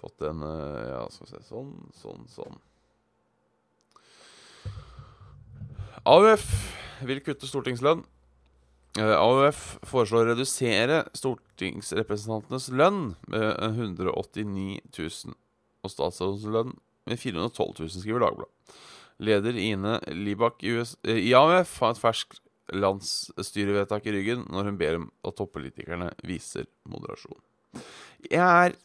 Fått 0.00 0.24
en 0.26 0.42
Ja, 0.42 1.04
skal 1.12 1.28
vi 1.28 1.30
se 1.30 1.42
Sånn, 1.46 1.74
sånn, 2.00 2.26
sånn. 2.32 2.58
AUF 6.08 6.46
vil 7.04 7.20
kutte 7.24 7.48
stortingslønn. 7.48 8.02
Eh, 8.98 9.14
AUF 9.14 9.78
foreslår 9.86 10.24
å 10.24 10.30
redusere 10.32 11.02
stortingsrepresentantenes 11.14 12.70
lønn 12.74 13.12
med 13.30 13.46
189 13.68 14.80
000 14.96 15.36
og 15.84 15.92
statsrådens 15.92 16.46
lønn 16.50 16.72
med 17.08 17.20
412 17.20 17.84
000, 17.84 17.92
skriver 18.00 18.24
Dagbladet. 18.24 18.74
Leder 19.20 19.56
Ine 19.60 19.98
Libak 20.16 20.64
i, 20.64 20.74
US, 20.78 20.96
eh, 21.04 21.20
har 21.34 21.60
et 21.60 22.00
ferskt 22.00 22.40
landsstyrevedtak 22.70 24.06
i 24.06 24.14
ryggen 24.14 24.44
når 24.48 24.70
hun 24.70 24.80
ber 24.80 24.98
om 25.00 25.08
at 25.26 25.36
toppolitikerne 25.36 26.10
viser 26.26 26.68
moderasjon. 26.88 27.40
Jeg 28.30 28.40
er 28.40 28.76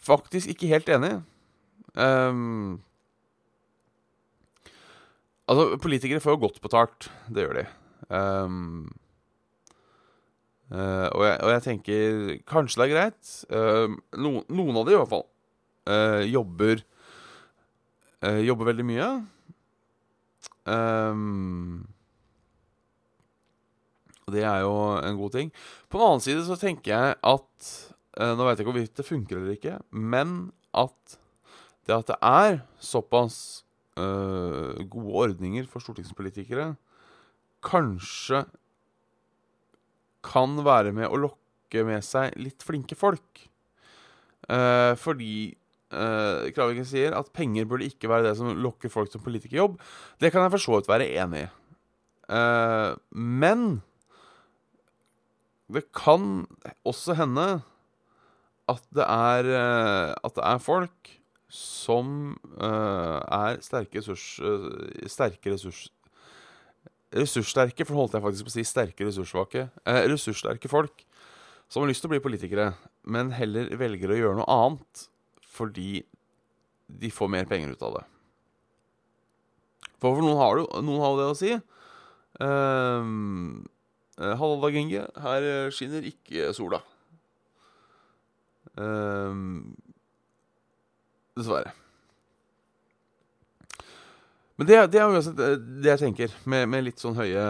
faktisk 0.00 0.54
ikke 0.54 0.70
helt 0.72 0.88
enig. 0.88 1.18
Um, 1.94 2.80
Altså, 5.50 5.76
politikere 5.82 6.22
får 6.22 6.36
jo 6.36 6.42
godt 6.44 6.60
betalt. 6.62 7.08
Det 7.26 7.42
gjør 7.42 7.56
de. 7.58 7.64
Um, 8.14 8.84
uh, 10.70 11.08
og, 11.10 11.24
jeg, 11.26 11.36
og, 11.40 11.50
jeg, 11.50 11.62
tenker 11.64 12.36
kanskje 12.46 12.78
det 12.78 12.86
er 12.86 12.94
greit. 12.94 13.32
Um, 13.50 13.98
no, 14.14 14.32
noen 14.46 14.78
av 14.78 14.86
de 14.86 14.94
i 14.94 15.00
hvert 15.00 15.10
fall 15.10 15.26
uh, 15.90 16.22
jobber 16.22 16.84
uh, 18.24 18.40
Jobber 18.44 18.70
veldig 18.70 18.86
mye. 18.86 19.08
Um, 20.68 21.86
det 24.30 24.44
er 24.46 24.62
jo 24.62 24.74
en 25.00 25.18
god 25.18 25.34
ting. 25.34 25.50
På 25.90 25.98
den 25.98 26.06
annen 26.06 26.24
side 26.24 26.44
så 26.46 26.58
tenker 26.60 26.92
jeg 26.92 27.16
at 27.16 27.70
uh, 28.20 28.34
Nå 28.36 28.44
vet 28.46 28.58
jeg 28.58 28.64
ikke 28.64 28.70
hvorvidt 28.72 29.00
det 29.00 29.08
funker 29.08 29.40
eller 29.40 29.56
ikke, 29.56 29.78
men 29.90 30.52
at 30.76 31.18
det 31.88 31.96
at 31.96 32.10
det 32.12 32.18
er 32.22 32.60
såpass 32.78 33.64
uh, 33.98 34.76
gode 34.92 35.14
ordninger 35.24 35.66
for 35.66 35.82
stortingspolitikere 35.82 36.74
kanskje 37.66 38.44
kan 40.24 40.60
være 40.64 40.92
med 40.96 41.08
å 41.08 41.18
lokke 41.18 41.82
med 41.88 42.04
seg 42.04 42.36
litt 42.40 42.62
flinke 42.64 42.96
folk. 42.98 43.46
Fordi 45.00 45.32
uh, 45.94 46.48
Kraviken 46.56 46.88
sier 46.88 47.16
at 47.16 47.32
penger 47.36 47.68
burde 47.70 47.88
ikke 47.90 48.10
være 48.10 48.28
det 48.28 48.34
som 48.38 48.52
lokker 48.56 48.92
folk 48.92 49.12
til 49.12 49.22
politikerjobb. 49.24 49.78
Det 50.20 50.32
kan 50.32 50.46
jeg 50.46 50.54
for 50.56 50.64
så 50.64 50.78
vidt 50.78 50.90
være 50.90 51.10
enig 51.22 51.44
i. 51.46 51.48
Uh, 52.30 52.94
men 53.10 53.82
det 55.70 55.86
kan 55.94 56.44
også 56.86 57.14
hende 57.18 57.48
at 58.70 58.84
det 58.94 59.02
er, 59.02 59.46
at 60.22 60.34
det 60.36 60.44
er 60.46 60.60
folk 60.62 61.10
som 61.50 62.38
uh, 62.62 63.18
er 63.26 63.58
sterke 63.64 63.98
ressurs... 63.98 64.38
Uh, 64.38 65.06
sterke 65.10 65.52
ressurs... 65.52 65.88
Ressurssterke, 67.10 67.82
for 67.82 67.98
holdt 67.98 68.14
jeg 68.14 68.22
faktisk 68.22 68.46
på 68.46 68.52
å 68.52 68.54
si 68.54 68.62
sterke 68.68 69.06
ressurssvake. 69.08 69.64
Uh, 69.82 70.04
ressurssterke 70.12 70.70
folk 70.70 71.02
som 71.70 71.82
har 71.82 71.90
lyst 71.90 72.04
til 72.04 72.10
å 72.10 72.14
bli 72.14 72.22
politikere, 72.22 72.68
men 73.10 73.32
heller 73.34 73.72
velger 73.78 74.14
å 74.14 74.18
gjøre 74.20 74.38
noe 74.38 74.54
annet 74.54 75.08
fordi 75.60 76.00
de 77.00 77.10
får 77.12 77.30
mer 77.30 77.48
penger 77.50 77.74
ut 77.74 77.84
av 77.86 77.98
det. 77.98 78.06
For, 80.00 80.14
for 80.16 80.24
noen, 80.24 80.38
har 80.40 80.56
det, 80.56 80.64
noen 80.86 81.04
har 81.04 81.12
jo 81.12 81.20
det 81.20 81.28
å 81.28 81.36
si. 81.38 81.52
Um, 82.40 83.68
Halla, 84.16 84.72
Genge. 84.72 85.04
Her 85.20 85.50
skinner 85.74 86.06
ikke 86.08 86.50
sola. 86.56 86.80
Um, 88.80 89.76
Dessverre. 91.36 91.74
Men 94.60 94.68
det, 94.68 94.80
det 94.92 95.00
er 95.00 95.08
uansett 95.08 95.38
det 95.40 95.88
jeg 95.88 96.02
tenker, 96.02 96.32
med, 96.44 96.66
med, 96.68 96.84
litt 96.84 97.00
sånn 97.00 97.16
høye 97.16 97.44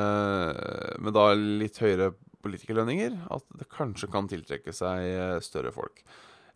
Med 1.03 1.17
da 1.17 1.25
litt 1.35 1.81
høyere 1.83 2.13
politikerlønninger, 2.41 3.17
at 3.35 3.45
det 3.59 3.67
kanskje 3.73 4.09
kan 4.13 4.29
tiltrekke 4.31 4.73
seg 4.73 5.09
eh, 5.11 5.39
større 5.45 5.73
folk. 5.75 5.99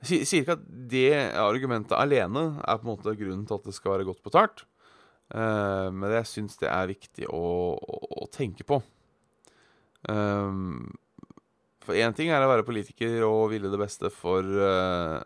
Jeg 0.04 0.26
sier 0.28 0.42
ikke 0.42 0.58
at 0.58 0.64
det 0.90 1.11
argumentet 1.40 1.96
alene 1.96 2.46
er 2.61 2.78
på 2.80 2.87
en 2.87 2.92
måte 2.92 3.16
grunnen 3.18 3.44
til 3.49 3.56
at 3.56 3.68
det 3.68 3.76
skal 3.76 3.94
være 3.94 4.08
godt 4.08 4.25
betalt, 4.26 4.64
uh, 5.34 5.88
men 5.94 6.12
jeg 6.18 6.30
syns 6.30 6.58
det 6.61 6.68
er 6.70 6.90
viktig 6.90 7.28
å, 7.30 7.44
å, 7.78 8.00
å 8.25 8.28
tenke 8.34 8.66
på. 8.68 8.80
Um, 10.08 10.92
for 11.84 11.96
én 11.96 12.12
ting 12.16 12.30
er 12.32 12.44
å 12.44 12.50
være 12.50 12.66
politiker 12.66 13.23
og 13.25 13.50
ville 13.52 13.70
det 13.73 13.80
beste 13.80 14.11
for 14.12 14.44
uh, 14.44 15.20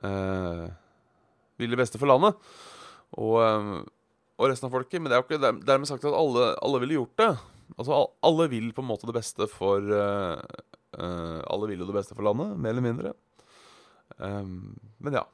uh, 0.00 0.68
Ville 1.60 1.76
det 1.76 1.82
beste 1.82 2.00
for 2.00 2.08
landet 2.08 2.36
og, 3.12 3.36
um, 3.44 3.74
og, 4.38 4.46
resten 4.48 4.70
av 4.70 4.72
folket. 4.72 5.00
Men 5.00 5.10
det 5.10 5.16
er 5.16 5.20
jo 5.20 5.26
ikke 5.28 5.52
dermed 5.68 5.88
sagt 5.88 6.06
at 6.08 6.16
alle, 6.16 6.46
alle 6.64 6.80
ville 6.80 6.96
gjort 6.96 7.18
det. 7.20 7.30
Altså, 7.76 7.98
alle 8.24 8.48
vil 8.52 8.70
på 8.72 8.84
en 8.84 8.88
måte 8.88 9.08
det 9.08 9.16
beste 9.16 9.48
for 9.52 9.84
Alle 9.92 11.68
vil 11.68 11.80
jo 11.80 11.86
det 11.88 11.94
beste 11.96 12.16
for 12.16 12.24
landet, 12.24 12.56
mer 12.56 12.72
eller 12.74 12.84
mindre. 12.84 13.12
Um, 14.18 14.76
men 14.98 15.16
ja. 15.18 15.24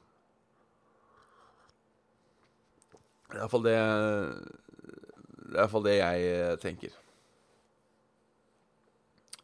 Det 3.29 3.37
er 3.37 3.43
iallfall 3.43 3.65
det 3.67 3.75
Det 3.75 5.53
er 5.53 5.61
iallfall 5.61 5.85
det 5.85 5.97
jeg 5.99 6.59
tenker. 6.63 6.97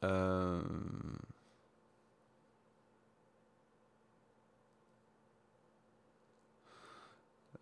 Um, 0.06 1.26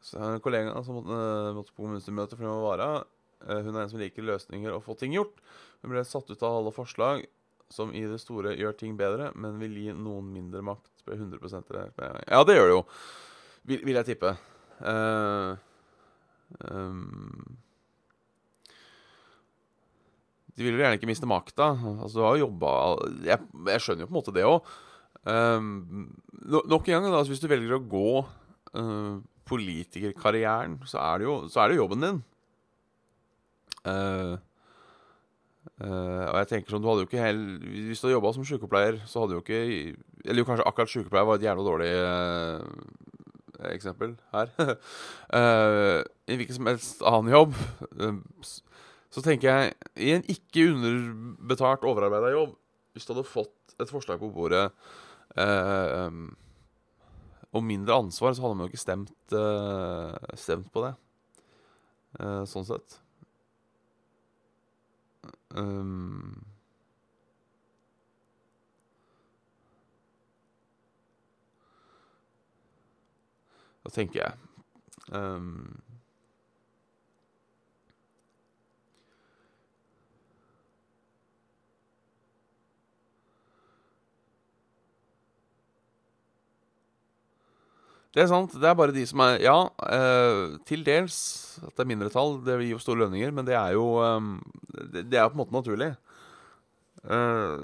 Så 0.04 0.18
jeg 0.20 0.28
har 0.28 0.36
en 0.36 0.44
kollega 0.44 0.82
som 0.84 0.98
måtte, 1.00 1.16
eh, 1.16 1.54
måtte 1.56 1.72
på 1.72 1.80
kommunestyremøte 1.82 2.36
fordi 2.36 2.50
hun 2.50 2.58
var 2.60 2.66
vara. 2.68 2.88
Eh, 3.48 3.62
hun 3.64 3.76
er 3.76 3.86
en 3.86 3.90
som 3.90 4.02
liker 4.02 4.26
løsninger 4.28 4.76
og 4.76 4.84
få 4.84 4.98
ting 5.00 5.16
gjort. 5.16 5.40
Hun 5.82 5.94
ble 5.94 6.04
satt 6.06 6.30
ut 6.30 6.44
av 6.44 6.58
alle 6.60 6.74
forslag 6.76 7.24
som 7.72 7.94
i 7.96 8.04
det 8.10 8.20
store 8.22 8.56
gjør 8.58 8.76
ting 8.78 8.98
bedre, 9.00 9.32
men 9.40 9.60
vil 9.62 9.78
gi 9.80 9.94
noen 9.96 10.32
mindre 10.34 10.64
makt. 10.66 10.90
100 11.04 11.40
det. 11.68 12.08
Ja, 12.30 12.44
det 12.48 12.56
gjør 12.56 12.70
det 12.70 12.76
jo, 12.78 12.84
vil, 13.68 13.82
vil 13.84 13.98
jeg 14.00 14.08
tippe. 14.14 14.30
Uh, 14.80 15.58
um, 16.64 17.58
de 20.54 20.66
vil 20.66 20.78
jo 20.78 20.84
gjerne 20.84 21.00
ikke 21.00 21.10
miste 21.10 21.30
makta. 21.30 21.74
Altså, 21.98 22.16
du 22.16 22.24
har 22.24 22.38
jo 22.38 22.46
jobba 22.46 22.72
jeg, 23.26 23.40
jeg, 23.68 23.84
skjønner 23.84 24.06
jo 24.06 24.10
på 24.10 24.14
en 24.14 24.20
måte 24.20 24.36
det 24.36 24.48
òg. 24.48 24.74
Um, 25.24 26.08
nok 26.44 26.88
en 26.88 26.98
gang, 26.98 27.10
da, 27.12 27.24
hvis 27.28 27.42
du 27.44 27.50
velger 27.52 27.78
å 27.78 27.84
gå 27.84 28.10
uh, 28.24 29.20
politikerkarrieren, 29.50 30.80
så 30.90 31.02
er, 31.04 31.26
jo, 31.28 31.38
så 31.52 31.64
er 31.64 31.72
det 31.72 31.80
jobben 31.80 32.06
din. 32.06 32.24
Uh, 33.84 34.36
uh, 35.82 36.26
og 36.30 36.36
jeg 36.42 36.50
tenker 36.52 36.74
sånn, 36.74 36.84
du 36.84 36.90
hadde 36.90 37.04
jo 37.04 37.08
ikke 37.10 37.24
hel, 37.24 37.40
Hvis 37.90 38.02
du 38.02 38.06
hadde 38.06 38.18
jobba 38.18 38.34
som 38.36 38.46
sykepleier, 38.46 39.00
så 39.10 39.24
hadde 39.24 39.38
jo 39.38 39.42
ikke 39.42 39.62
Eller 40.26 40.44
jo 40.44 40.48
kanskje 40.50 40.68
akkurat 40.70 40.92
sykepleier 40.92 41.26
var 41.30 41.40
et 41.40 41.48
jævla 41.48 41.66
dårlig 41.66 41.90
uh, 41.98 42.60
eksempel 43.72 44.18
her. 44.34 44.50
I 46.28 46.36
hvilken 46.36 46.58
som 46.58 46.68
helst 46.68 47.04
annen 47.08 47.32
jobb 47.32 47.54
så 49.14 49.22
tenker 49.24 49.48
jeg 49.48 49.76
I 50.04 50.10
en 50.18 50.26
ikke 50.34 50.66
underbetalt, 50.74 51.86
overarbeida 51.88 52.34
jobb 52.34 52.58
Hvis 52.92 53.08
du 53.08 53.14
hadde 53.14 53.30
fått 53.30 53.78
et 53.80 53.94
forslag 53.94 54.20
på 54.20 54.34
bordet 54.36 54.66
om 57.54 57.66
mindre 57.66 57.96
ansvar, 58.04 58.34
så 58.36 58.44
hadde 58.44 58.58
man 58.58 58.68
jo 58.68 58.74
ikke 58.74 58.82
stemt, 58.82 59.14
stemt 60.38 60.70
på 60.74 60.84
det. 60.84 60.92
sånn 62.50 62.68
sett. 62.68 63.00
Um, 65.54 66.46
da 73.84 73.90
tenker 73.94 74.20
jeg 74.24 74.34
um, 75.14 75.82
Det 88.14 88.22
er 88.22 88.30
sant. 88.30 88.54
Det 88.62 88.68
er 88.70 88.78
bare 88.78 88.94
de 88.94 89.04
som 89.10 89.24
er 89.26 89.40
Ja, 89.42 89.58
eh, 89.90 90.58
til 90.70 90.86
dels 90.86 91.18
at 91.66 91.74
det 91.74 91.82
er 91.82 91.90
mindretall. 91.90 92.38
Det 92.46 92.60
gir 92.62 92.76
jo 92.76 92.82
store 92.82 93.06
lønninger, 93.06 93.32
men 93.34 93.46
det 93.48 93.56
er 93.58 93.74
jo 93.74 93.98
um, 93.98 94.36
det, 94.94 95.08
det, 95.10 95.18
er 95.18 95.32
på 95.32 95.34
en 95.34 95.42
måte 95.42 95.56
naturlig. 95.56 95.90
Eh, 97.04 97.64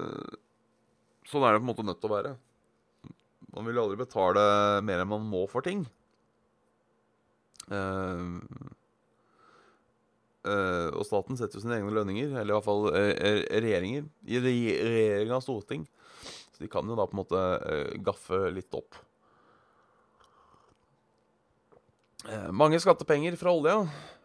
sånn 1.29 1.45
er 1.45 1.53
det 1.53 1.61
på 1.61 1.67
en 1.67 1.69
måte 1.69 1.85
nødt 1.85 2.01
til 2.01 2.09
å 2.09 2.15
være. 2.15 2.31
Man 3.53 3.67
vil 3.67 3.77
jo 3.77 3.83
aldri 3.85 3.99
betale 3.99 4.45
mer 4.85 5.03
enn 5.03 5.11
man 5.11 5.27
må 5.29 5.43
for 5.51 5.65
ting. 5.65 5.83
Uh, 7.69 8.41
uh, 10.49 10.89
og 10.97 11.03
staten 11.05 11.37
setter 11.37 11.59
jo 11.59 11.61
sine 11.61 11.77
egne 11.77 11.93
lønninger, 11.93 12.33
eller 12.33 12.55
i 12.55 12.57
hvert 12.57 12.65
fall 12.65 12.89
uh, 12.89 13.45
regjeringer, 13.53 14.09
i 14.25 14.41
regjering 14.41 15.35
av 15.37 15.45
storting. 15.45 15.85
Så 16.25 16.65
de 16.65 16.71
kan 16.73 16.89
jo 16.89 16.97
da 16.97 17.05
på 17.05 17.13
en 17.13 17.21
måte 17.21 17.43
gaffe 18.01 18.41
litt 18.55 18.73
opp. 18.73 18.97
Eh, 18.97 19.05
mange 22.51 22.79
skattepenger 22.83 23.37
fra 23.39 23.53
olja. 23.55 23.77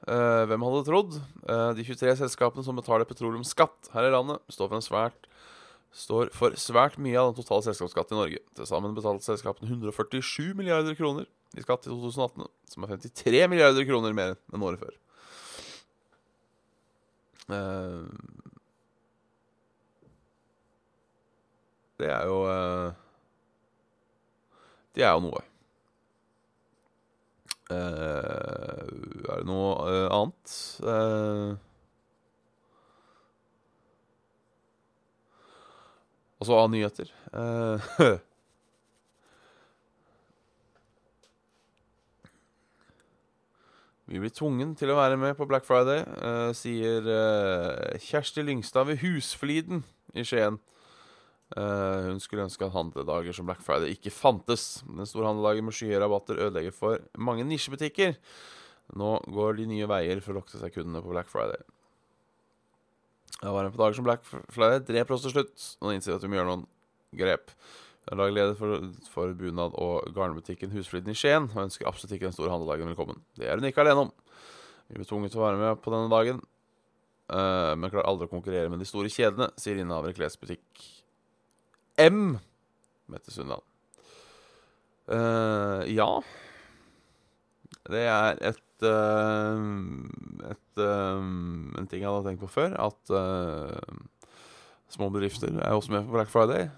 Eh, 0.05 0.45
hvem 0.51 0.65
hadde 0.67 0.85
trodd? 0.85 1.15
Eh, 1.49 1.71
de 1.79 1.85
23 1.87 2.17
selskapene 2.19 2.65
som 2.67 2.77
betaler 2.77 3.07
petroleumsskatt 3.09 3.89
her 3.95 4.09
i 4.09 4.13
landet, 4.13 4.43
står 4.53 4.69
for, 4.73 4.85
svært, 4.85 5.29
står 5.95 6.33
for 6.35 6.57
svært 6.61 6.99
mye 7.01 7.17
av 7.17 7.31
den 7.31 7.39
totale 7.39 7.65
selskapsskatten 7.65 8.19
i 8.19 8.21
Norge. 8.21 8.43
Til 8.59 8.69
sammen 8.69 8.97
betalte 8.97 9.25
selskapene 9.25 9.71
147 9.71 10.53
milliarder 10.59 10.99
kroner 10.99 11.31
i 11.57 11.65
skatt 11.65 11.87
i 11.87 11.93
2018, 11.93 12.51
som 12.75 12.85
er 12.85 12.97
53 12.99 13.47
milliarder 13.49 13.87
kroner 13.89 14.17
mer 14.17 14.37
enn 14.53 14.67
året 14.67 14.83
før. 14.83 14.99
Det 22.01 22.09
er 22.11 22.25
jo 22.27 22.39
Det 24.95 25.03
er 25.05 25.13
jo 25.13 25.27
noe. 25.27 25.43
Uh, 27.71 27.77
er 29.25 29.39
det 29.41 29.47
noe 29.49 29.71
uh, 29.89 30.09
annet? 30.13 30.55
Uh, 30.85 31.57
altså 36.43 36.59
av 36.61 36.69
nyheter. 36.75 37.09
Vi 44.05 44.21
blir 44.21 44.29
tvungen 44.37 44.75
til 44.77 44.93
å 44.93 44.99
være 44.99 45.17
med 45.17 45.33
på 45.39 45.47
Black 45.49 45.65
Friday, 45.65 46.05
sier 46.55 47.09
Kjersti 48.05 48.45
Lyngstad 48.45 48.85
ved 48.91 49.01
Husfliden 49.01 49.81
i 50.13 50.27
Skien. 50.29 50.61
Uh, 51.53 52.09
hun 52.09 52.23
skulle 52.25 52.47
ønske 52.47 52.65
at 52.65 52.73
handledager 52.75 53.37
som 53.37 53.47
Black 53.47 53.61
Friday 53.63 53.93
ikke 53.95 54.13
fantes. 54.15 54.81
Den 54.89 55.07
store 55.07 55.29
handledagen 55.29 55.67
med 55.67 55.77
skyhøye 55.77 56.01
rabatter 56.03 56.41
ødelegger 56.41 56.75
for 56.75 57.03
mange 57.21 57.45
nisjebutikker. 57.47 58.17
Nå 58.99 59.11
går 59.33 59.61
de 59.61 59.69
nye 59.69 59.89
veier 59.89 60.21
for 60.25 60.35
å 60.35 60.41
lokke 60.41 60.57
seg 60.57 60.75
kundene 60.75 61.03
på 61.05 61.13
Black 61.13 61.31
Friday. 61.31 61.61
Det 63.39 63.53
var 63.53 63.67
en 63.67 63.75
på 63.75 63.81
dager 63.81 63.99
som 63.99 64.07
Black 64.07 64.25
Friday 64.25 64.81
drev 64.89 65.13
oss 65.13 65.27
til 65.27 65.35
slutt. 65.35 65.69
Nå 65.85 65.93
innser 65.93 66.17
at 66.17 66.25
vi 66.25 66.33
må 66.33 66.41
gjøre 66.41 66.51
noen 66.55 66.67
grep. 67.19 67.53
Hun 68.05 68.17
er 68.17 68.21
lagleder 68.21 68.57
for, 68.59 68.89
for 69.13 69.37
bunad- 69.37 69.77
og 69.81 70.11
garnbutikken 70.17 70.73
Husfliden 70.75 71.13
i 71.13 71.17
Skien 71.17 71.49
og 71.53 71.63
ønsker 71.67 71.89
absolutt 71.89 72.17
ikke 72.17 72.29
den 72.29 72.37
store 72.37 72.53
handledagen 72.53 72.91
velkommen. 72.93 73.23
Det 73.37 73.49
er 73.49 73.61
hun 73.61 73.69
ikke 73.69 73.85
alene 73.85 74.09
om. 74.09 74.13
Vi 74.89 74.99
blir 74.99 75.09
tvunget 75.09 75.33
til 75.33 75.41
å 75.41 75.47
være 75.47 75.61
med 75.61 75.81
på 75.85 75.93
denne 75.95 76.13
dagen, 76.13 76.43
uh, 77.33 77.73
men 77.79 77.89
klarer 77.89 78.11
aldri 78.11 78.29
å 78.29 78.33
konkurrere 78.35 78.73
med 78.73 78.83
de 78.83 78.89
store 78.89 79.13
kjedene, 79.13 79.49
sier 79.61 79.81
innehaver 79.81 80.13
i 80.13 80.19
klesbutikk 80.19 80.85
M. 81.99 82.39
Mette 83.07 83.31
Sundland. 83.31 83.63
Uh, 85.05 85.85
ja. 85.91 86.09
Det 87.85 88.05
er 88.09 88.39
et, 88.41 88.87
uh, 88.87 89.61
et 90.49 90.81
uh, 90.81 91.21
En 91.79 91.89
ting 91.91 92.01
jeg 92.01 92.09
hadde 92.09 92.25
tenkt 92.31 92.45
på 92.45 92.53
før, 92.55 92.77
at 92.81 93.15
små 94.95 95.11
bedrifter 95.11 95.53
er 95.59 95.75
også 95.75 95.93
med 95.93 96.07
på 96.07 96.15
Black 96.15 96.31
Friday. 96.31 96.69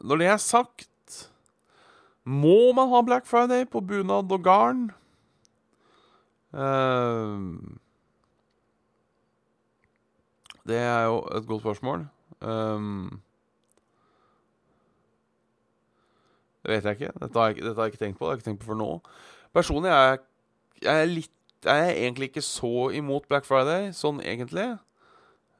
når 0.00 0.16
det 0.16 0.26
er 0.26 0.36
sagt, 0.36 1.30
må 2.24 2.72
man 2.76 2.88
ha 2.92 3.00
Black 3.02 3.26
Friday 3.26 3.64
på 3.64 3.80
bunad 3.80 4.32
og 4.32 4.44
garn? 4.44 4.90
Uh, 6.52 7.78
det 10.68 10.78
er 10.82 11.08
jo 11.08 11.22
et 11.36 11.48
godt 11.48 11.64
spørsmål. 11.64 12.04
Um, 12.40 13.20
det 16.62 16.74
vet 16.74 16.84
jeg 16.84 17.00
ikke. 17.00 17.12
Dette 17.20 17.38
har 17.38 17.50
jeg, 17.50 17.62
dette 17.62 17.74
har 17.74 17.88
jeg, 17.88 17.94
ikke 17.94 18.04
tenkt 18.04 18.18
på. 18.18 18.24
Det 18.24 18.30
har 18.30 18.36
jeg 18.36 18.42
ikke 18.42 18.50
tenkt 18.50 18.62
på 18.62 18.70
for 18.72 18.78
nå. 18.78 18.90
Personlig 19.56 19.90
er 19.90 20.04
jeg, 20.04 20.18
jeg 20.82 21.02
er 21.02 21.12
litt 21.12 21.34
jeg 21.64 21.88
er 21.88 21.96
egentlig 22.04 22.28
ikke 22.30 22.44
så 22.44 22.90
imot 22.94 23.26
Black 23.28 23.46
Friday, 23.46 23.90
sånn 23.96 24.20
egentlig. 24.22 24.68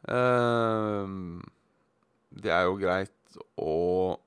Um, 0.06 1.40
det 2.30 2.52
er 2.54 2.68
jo 2.68 2.76
greit 2.78 3.40
å 3.58 4.18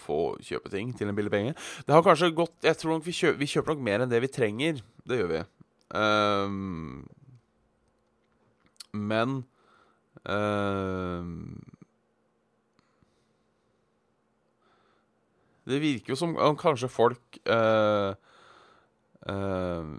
få 0.00 0.18
kjøpe 0.42 0.72
ting 0.72 0.90
til 0.96 1.10
en 1.10 1.14
billig 1.14 1.30
penge. 1.32 1.54
Det 1.86 1.94
har 1.94 2.02
kanskje 2.02 2.32
gått 2.34 2.66
Jeg 2.66 2.78
tror 2.80 2.96
nok 2.96 3.06
vi 3.06 3.14
kjøper, 3.14 3.38
vi 3.38 3.50
kjøper 3.52 3.74
nok 3.74 3.86
mer 3.86 4.02
enn 4.02 4.10
det 4.10 4.22
vi 4.24 4.32
trenger. 4.32 4.82
Det 5.06 5.20
gjør 5.20 5.30
vi. 5.30 5.44
Um, 5.94 7.06
men 8.90 9.42
Uh, 10.20 11.24
det 15.64 15.80
virker 15.80 16.12
jo 16.12 16.18
som 16.18 16.34
om 16.36 16.58
kanskje 16.60 16.90
folk 16.92 17.38
uh, 17.48 18.12
uh, 19.30 19.94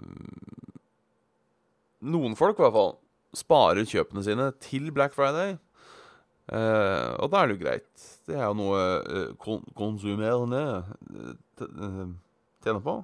Noen 2.02 2.34
folk, 2.38 2.58
i 2.58 2.64
hvert 2.64 2.74
fall, 2.74 2.96
sparer 3.38 3.86
kjøpene 3.86 4.24
sine 4.26 4.48
til 4.62 4.90
Black 4.94 5.14
Friday. 5.14 5.54
og 6.50 7.28
da 7.30 7.38
er 7.38 7.46
det 7.46 7.54
jo 7.54 7.60
greit. 7.60 8.06
Det 8.26 8.34
er 8.34 8.48
jo 8.48 8.56
noe 8.58 8.80
kon 9.38 9.62
konsumerende 9.78 10.82
tjener 11.62 12.82
på. 12.82 12.96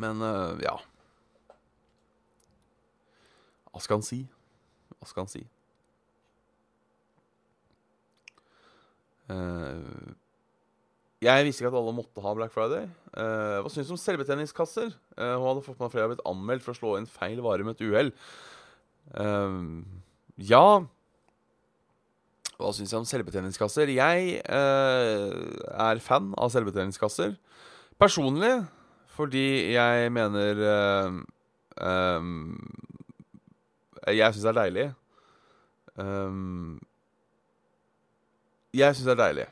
Men 0.00 0.24
ja. 0.64 0.78
Hva 3.70 3.80
skal 3.84 4.00
han 4.00 4.06
si? 4.06 4.20
Hva 4.98 5.08
skal 5.08 5.24
han 5.24 5.30
si? 5.32 5.42
Uh, 9.30 10.14
Jeg 11.22 11.44
visste 11.46 11.62
ikke 11.62 11.70
at 11.70 11.78
alle 11.78 11.94
måtte 11.94 12.22
ha 12.24 12.32
Black 12.34 12.52
Friday. 12.54 12.88
Uh, 13.14 13.60
hva 13.62 13.70
syns 13.70 13.90
du 13.90 13.94
om 13.94 14.00
selvbetjeningskasser? 14.00 14.90
Uh, 15.18 15.34
hun 15.36 15.46
hadde 15.50 15.66
fått 15.66 15.78
med 15.78 15.86
at 15.86 15.94
flere 15.94 16.06
har 16.08 16.14
blitt 16.14 16.26
anmeldt 16.28 16.64
for 16.64 16.74
å 16.74 16.80
slå 16.80 16.94
inn 16.98 17.10
feil 17.10 17.42
vare 17.44 17.66
med 17.66 17.76
et 17.76 17.84
uhell. 17.86 18.10
Uh, 19.14 19.84
ja 20.40 20.64
Hva 22.56 22.70
syns 22.76 22.92
jeg 22.92 23.00
om 23.00 23.08
selvbetjeningskasser? 23.08 23.90
Jeg 23.92 24.40
er 24.46 26.02
fan 26.04 26.34
av 26.40 26.50
selvbetjeningskasser. 26.52 27.34
Personlig 28.00 28.54
fordi 29.16 29.72
jeg 29.74 30.12
mener 30.14 30.60
eh, 30.64 31.16
Jeg 34.08 34.32
syns 34.32 34.46
det 34.46 34.52
er 34.52 34.60
deilig. 34.60 34.86
Um, 36.00 36.78
jeg 38.72 38.94
syns 38.96 39.08
det 39.10 39.16
er 39.16 39.24
deilig 39.24 39.48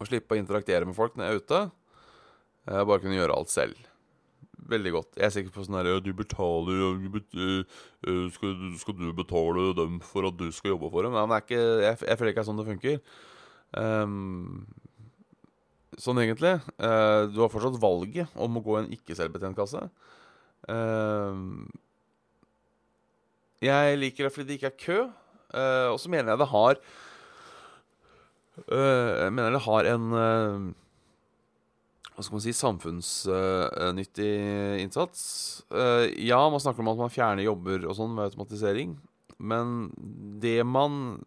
å 0.00 0.06
slippe 0.08 0.34
å 0.34 0.40
interaktere 0.40 0.86
med 0.88 0.96
folk 0.96 1.16
når 1.16 1.26
jeg 1.26 1.34
er 1.34 1.42
ute. 1.42 1.60
Jeg 2.64 2.88
bare 2.88 3.02
kunne 3.02 3.18
gjøre 3.18 3.36
alt 3.36 3.52
selv. 3.52 3.90
Veldig 4.64 4.92
godt. 4.94 5.18
Jeg 5.18 5.26
er 5.26 5.34
sikker 5.34 5.52
på 5.52 5.66
sånn 5.66 5.76
her 5.76 5.90
Du 6.00 6.08
betaler 6.16 6.96
du 7.02 7.08
bet, 7.12 7.36
uh, 7.36 8.30
skal, 8.32 8.54
skal, 8.80 8.96
du 8.96 9.10
betale 9.16 9.68
dem 9.76 9.98
for 10.04 10.30
at 10.30 10.38
du 10.40 10.48
skal 10.54 10.72
jobbe 10.72 10.88
for 10.92 11.04
dem? 11.04 11.16
Nei, 11.16 11.26
men 11.28 11.44
ikke, 11.44 11.60
jeg, 11.84 11.98
jeg, 12.00 12.18
føler 12.18 12.32
ikke 12.32 12.40
det 12.40 12.44
er 12.44 12.48
sånn 12.48 12.62
det 12.62 12.68
funker. 12.70 12.98
Um, 13.84 14.64
sånn 16.00 16.22
egentlig. 16.24 16.56
Uh, 16.78 17.28
du 17.30 17.42
har 17.44 17.52
fortsatt 17.52 17.80
valget 17.82 18.40
om 18.40 18.56
å 18.56 18.64
gå 18.64 18.78
i 18.78 18.82
en 18.82 18.92
ikke-selvbetjent 18.96 19.58
kasse. 19.58 19.84
Uh, 20.64 21.68
jeg 23.64 23.98
liker 24.00 24.26
det 24.26 24.32
fordi 24.34 24.48
det 24.48 24.58
ikke 24.58 24.72
er 24.72 24.80
kø. 24.80 25.00
Uh, 25.54 25.92
og 25.92 25.98
så 26.02 26.10
mener 26.10 26.32
jeg 26.32 26.40
det 26.40 26.50
har 26.50 26.78
uh, 28.74 29.10
Jeg 29.22 29.34
mener 29.36 29.54
det 29.54 29.60
har 29.62 29.88
en 29.92 30.08
uh, 30.10 30.64
Hva 32.14 32.24
skal 32.24 32.34
man 32.34 32.42
si 32.42 32.54
samfunnsnyttig 32.54 34.32
innsats. 34.82 35.22
ja, 36.14 36.38
man 36.46 36.62
snakker 36.62 36.84
om 36.84 36.92
at 36.92 37.00
man 37.02 37.10
fjerner 37.10 37.42
jobber 37.42 37.88
og 37.88 37.96
sånn 37.98 38.12
med 38.14 38.28
automatisering. 38.28 38.92
Men 39.42 39.90
det 40.38 40.60
man 40.62 41.18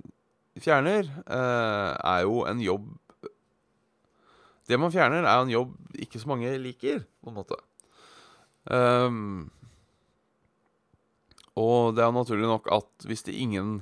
fjerner, 0.63 1.11
er 1.27 2.21
jo 2.23 2.45
en 2.47 2.63
jobb 2.63 2.87
Det 4.63 4.79
man 4.79 4.95
fjerner, 4.95 5.27
er 5.27 5.43
en 5.43 5.51
jobb 5.51 5.75
ikke 5.99 6.23
så 6.23 6.31
mange 6.31 6.55
liker, 6.63 7.03
på 7.19 7.33
en 7.33 7.35
måte. 7.35 7.59
Um, 8.71 9.51
og 11.57 11.95
det 11.97 12.03
er 12.05 12.13
naturlig 12.13 12.49
nok 12.49 12.69
at 12.73 13.07
hvis 13.09 13.25
det 13.25 13.33
ingen 13.33 13.79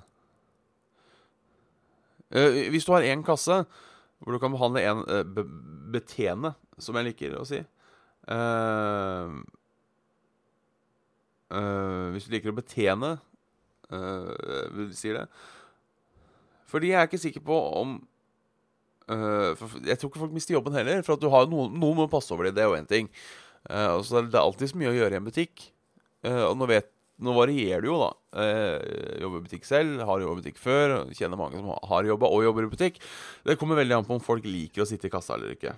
uh, 2.32 2.70
Hvis 2.72 2.88
du 2.88 2.94
har 2.96 3.04
én 3.04 3.26
kasse 3.26 3.66
hvor 4.26 4.34
du 4.34 4.40
kan 4.40 4.54
behandle 4.54 4.82
en 4.82 5.04
uh, 5.06 5.22
be 5.28 5.44
betjene, 5.96 6.56
som 6.82 6.98
jeg 6.98 7.08
liker 7.12 7.36
å 7.38 7.46
si 7.48 7.60
uh, 7.62 9.28
Hvis 12.16 12.26
du 12.26 12.34
liker 12.34 12.52
å 12.52 12.58
betjene 12.58 13.12
uh, 13.94 14.82
sier 14.98 15.20
det 15.20 15.28
Fordi 16.72 16.92
jeg 16.92 17.00
er 17.00 17.08
ikke 17.08 17.22
sikker 17.22 17.46
på 17.46 17.60
om 17.82 17.96
Jeg 19.06 20.00
tror 20.00 20.10
ikke 20.10 20.24
folk 20.24 20.34
mister 20.34 20.56
jobben 20.56 20.74
heller. 20.74 21.04
For 21.06 21.14
at 21.14 21.22
du 21.22 21.30
har 21.30 21.46
noen, 21.46 21.76
noen 21.78 22.00
må 22.00 22.08
passe 22.10 22.34
over 22.34 22.48
dem. 22.48 22.56
Det 22.58 22.64
er 22.64 22.72
jo 22.72 22.80
én 22.80 22.88
ting. 22.90 23.12
Uh, 23.70 24.02
så 24.02 24.24
det 24.26 24.34
er 24.34 24.42
alltid 24.42 24.72
så 24.72 24.80
mye 24.82 24.90
å 24.90 24.96
gjøre 24.98 25.14
i 25.14 25.20
en 25.20 25.28
butikk. 25.28 25.68
og 26.26 26.56
nå 26.58 26.66
vet 26.66 26.90
nå 27.24 27.32
varierer 27.36 27.84
det 27.84 27.88
jo, 27.88 27.98
da. 28.02 28.10
Eh, 28.44 29.22
jobber 29.24 29.40
i 29.40 29.46
butikk 29.46 29.68
selv, 29.68 30.02
har 30.04 30.22
jobbet 30.22 30.42
i 30.42 30.44
butikk 30.44 30.58
før. 30.60 30.96
Kjenner 31.16 31.40
mange 31.40 31.62
som 31.62 31.72
har 31.72 32.08
jobba 32.10 32.28
og 32.28 32.44
jobber 32.44 32.68
i 32.68 32.72
butikk. 32.74 33.00
Det 33.48 33.56
kommer 33.60 33.80
veldig 33.80 34.00
an 34.00 34.08
på 34.08 34.18
om 34.18 34.24
folk 34.24 34.48
liker 34.48 34.84
å 34.84 34.90
sitte 34.90 35.08
i 35.08 35.14
kassa 35.14 35.38
eller 35.38 35.54
ikke. 35.56 35.78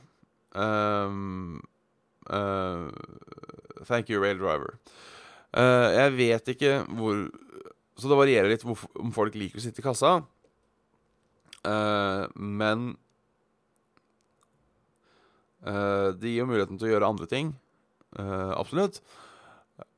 Um, 0.58 1.60
uh, 2.32 2.90
thank 3.86 4.10
you, 4.10 4.22
rail 4.24 4.40
driver. 4.42 4.80
Uh, 5.54 5.94
jeg 5.94 6.16
vet 6.18 6.50
ikke 6.52 6.72
hvor 6.98 7.28
Så 7.98 8.10
det 8.10 8.18
varierer 8.20 8.52
litt 8.52 8.66
hvor, 8.66 8.82
om 9.02 9.14
folk 9.14 9.34
liker 9.38 9.58
å 9.58 9.64
sitte 9.64 9.82
i 9.82 9.86
kassa. 9.86 10.20
Uh, 11.66 12.26
men 12.36 12.96
det 15.68 16.30
gir 16.30 16.44
jo 16.44 16.46
muligheten 16.48 16.78
til 16.80 16.88
å 16.88 16.92
gjøre 16.94 17.08
andre 17.10 17.26
ting. 17.28 17.50
absolutt. 18.16 19.02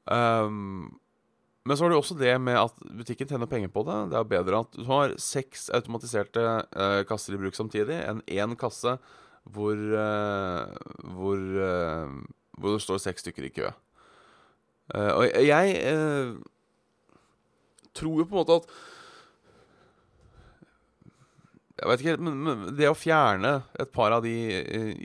Um, 0.10 0.95
men 1.67 1.78
så 1.78 1.84
har 1.84 1.91
du 1.91 1.98
også 2.00 2.15
det 2.17 2.32
med 2.41 2.56
at 2.58 2.78
butikken 2.98 3.28
tjener 3.28 3.50
penger 3.50 3.72
på 3.74 3.84
det. 3.88 3.98
Det 4.12 4.17
er 4.19 4.32
bedre 4.32 4.62
at 4.63 4.78
du 4.78 4.86
har 4.88 5.15
seks 5.19 5.67
automatiserte 5.76 6.41
uh, 6.72 7.02
kasser 7.08 7.36
i 7.36 7.41
bruk 7.41 7.58
samtidig 7.58 8.00
enn 8.00 8.24
én 8.32 8.56
kasse 8.60 8.95
hvor, 9.50 9.76
uh, 9.76 10.72
hvor, 11.17 11.38
uh, 11.38 12.15
hvor 12.56 12.78
det 12.78 12.86
står 12.86 13.04
seks 13.04 13.26
stykker 13.26 13.50
i 13.50 13.54
kø. 13.60 13.74
og 14.89 15.22
jeg 15.45 15.74
tror 17.93 18.15
jo 18.17 18.26
på 18.26 18.34
en 18.34 18.39
måte 18.39 18.56
at 18.58 18.72
Jeg 21.80 21.88
vet 21.88 22.02
ikke 22.02 22.10
helt, 22.10 22.24
men, 22.26 22.39
men, 22.43 22.63
det 22.76 22.89
å 22.89 22.98
fjerne 22.98 23.52
et 23.80 23.91
par 23.93 24.12
av 24.12 24.24
de 24.26 24.34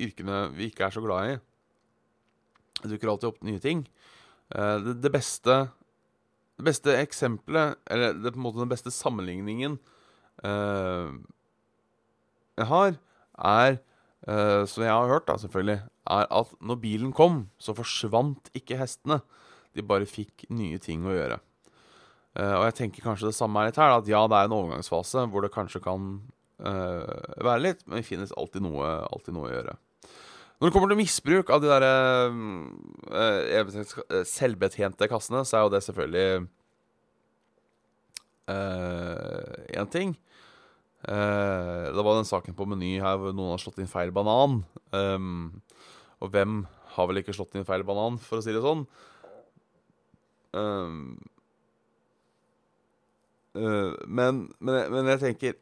yrkene 0.07 0.49
vi 0.57 0.71
ikke 0.71 0.89
er 0.89 0.95
så 0.95 1.03
glad 1.05 1.35
i 1.35 2.89
dukker 2.89 3.13
alltid 3.13 3.29
opp 3.29 3.45
nye 3.47 3.61
ting. 3.63 3.85
det, 4.49 4.97
det 5.05 5.13
beste 5.13 5.59
det 6.59 6.67
beste 6.69 6.95
eksempelet, 7.01 7.79
eller 7.91 8.15
det, 8.15 8.33
på 8.35 8.39
en 8.39 8.45
måte 8.47 8.63
den 8.63 8.71
beste 8.71 8.93
sammenligningen 8.95 9.79
uh, 10.47 11.11
jeg 12.55 12.69
har, 12.71 12.99
er, 13.35 13.79
uh, 14.29 14.63
som 14.71 14.85
jeg 14.87 14.93
har 14.93 15.11
hørt, 15.11 15.27
da, 15.27 15.39
selvfølgelig, 15.43 15.81
er 16.15 16.29
at 16.39 16.53
når 16.63 16.79
bilen 16.83 17.15
kom, 17.17 17.49
så 17.59 17.75
forsvant 17.75 18.53
ikke 18.55 18.79
hestene. 18.79 19.19
De 19.75 19.83
bare 19.83 20.07
fikk 20.07 20.47
nye 20.55 20.79
ting 20.79 21.03
å 21.03 21.17
gjøre. 21.17 21.41
Uh, 22.39 22.61
og 22.61 22.69
jeg 22.69 22.79
tenker 22.79 23.09
kanskje 23.09 23.33
det 23.33 23.39
samme 23.39 23.59
er 23.59 23.73
litt 23.73 23.81
her. 23.83 23.97
At 23.97 24.11
ja, 24.11 24.23
det 24.31 24.39
er 24.39 24.47
en 24.47 24.55
overgangsfase 24.55 25.27
hvor 25.33 25.43
det 25.43 25.55
kanskje 25.55 25.83
kan 25.85 26.17
være 26.55 27.61
litt, 27.61 27.81
men 27.85 27.99
det 27.99 28.07
finnes 28.07 28.31
alltid 28.39 28.63
noe, 28.63 28.87
alltid 29.11 29.35
noe 29.35 29.49
å 29.49 29.53
gjøre. 29.53 29.73
Når 30.65 30.71
det 30.71 30.77
kommer 30.79 30.89
til 30.95 30.97
misbruk 30.97 31.51
av 31.53 31.61
de 31.61 31.69
der 31.69 31.85
uh, 33.13 34.23
selvbetjente 34.25 35.05
kassene, 35.13 35.43
så 35.45 35.59
er 35.59 35.67
jo 35.67 35.73
det 35.75 35.81
selvfølgelig 35.85 36.47
én 38.49 39.85
uh, 39.85 39.91
ting. 39.93 40.15
Uh, 41.05 41.93
det 41.93 42.01
var 42.01 42.17
den 42.17 42.25
saken 42.25 42.57
på 42.57 42.65
Meny 42.65 42.95
her 42.97 43.21
hvor 43.21 43.37
noen 43.37 43.53
har 43.53 43.61
slått 43.61 43.83
inn 43.85 43.93
feil 43.93 44.09
banan. 44.17 44.63
Um, 44.97 45.61
og 46.25 46.33
hvem 46.33 46.63
har 46.95 47.13
vel 47.13 47.21
ikke 47.21 47.37
slått 47.37 47.61
inn 47.61 47.69
feil 47.69 47.85
banan, 47.85 48.17
for 48.17 48.41
å 48.41 48.47
si 48.47 48.57
det 48.57 48.65
sånn? 48.65 48.87
Um, 50.57 51.21
men, 53.53 54.47
men, 54.65 54.81
men 54.97 55.13
jeg 55.13 55.27
tenker 55.27 55.61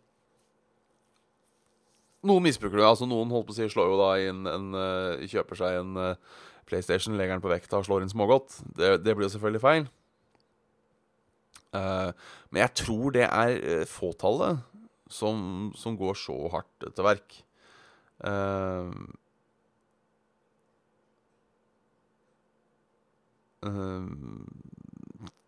noen 2.27 2.47
misbruker 2.47 2.79
det. 2.79 2.87
altså 2.87 3.09
Noen 3.09 3.33
holdt 3.35 3.49
på 3.49 3.55
å 3.55 3.59
si 3.59 3.69
slår 3.71 3.91
jo 3.93 4.01
da 4.01 4.11
inn 4.23 4.47
en, 4.49 4.69
uh, 4.77 5.25
Kjøper 5.29 5.59
seg 5.59 5.81
en 5.81 5.99
uh, 5.99 6.43
PlayStation, 6.71 7.17
legger 7.19 7.37
den 7.37 7.45
på 7.45 7.53
vekta 7.53 7.81
og 7.81 7.89
slår 7.89 8.05
inn 8.05 8.13
smågodt. 8.13 8.61
Det, 8.79 8.95
det 9.03 9.17
blir 9.17 9.29
jo 9.29 9.35
selvfølgelig 9.35 9.65
feil. 9.65 9.89
Uh, 11.73 12.13
men 12.53 12.63
jeg 12.67 12.77
tror 12.83 13.17
det 13.17 13.27
er 13.27 13.89
fåtallet 13.89 14.61
som, 15.13 15.73
som, 15.77 15.97
går 15.99 16.17
så 16.17 16.37
hardt 16.53 16.87
til 16.89 17.05
verk. 17.05 17.41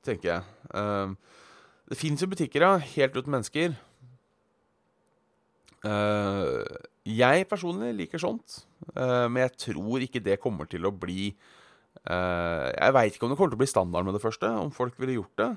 tenker 0.04 0.28
jeg. 0.28 0.42
det 1.88 1.96
fins 1.98 2.22
jo 2.22 2.28
butikker, 2.30 2.66
ja, 2.66 2.76
helt 2.96 3.16
uten 3.16 3.32
mennesker. 3.32 3.76
Uh, 5.84 6.64
jeg 7.04 7.44
personlig 7.44 7.90
liker 7.98 8.20
sånt, 8.20 8.62
uh, 8.96 9.28
men 9.28 9.42
jeg 9.42 9.52
tror 9.66 10.04
ikke 10.06 10.22
det 10.24 10.40
kommer 10.40 10.68
til 10.70 10.86
å 10.88 10.92
bli 10.96 11.28
uh, 12.08 12.72
Jeg 12.72 12.94
veit 12.96 13.12
ikke 13.12 13.28
om 13.28 13.34
det 13.34 13.36
kommer 13.36 13.52
til 13.52 13.58
å 13.58 13.64
bli 13.64 13.68
standard 13.68 14.08
med 14.08 14.16
det 14.16 14.22
første, 14.24 14.48
om 14.48 14.72
folk 14.72 14.96
ville 15.00 15.18
gjort 15.18 15.42
det. 15.42 15.50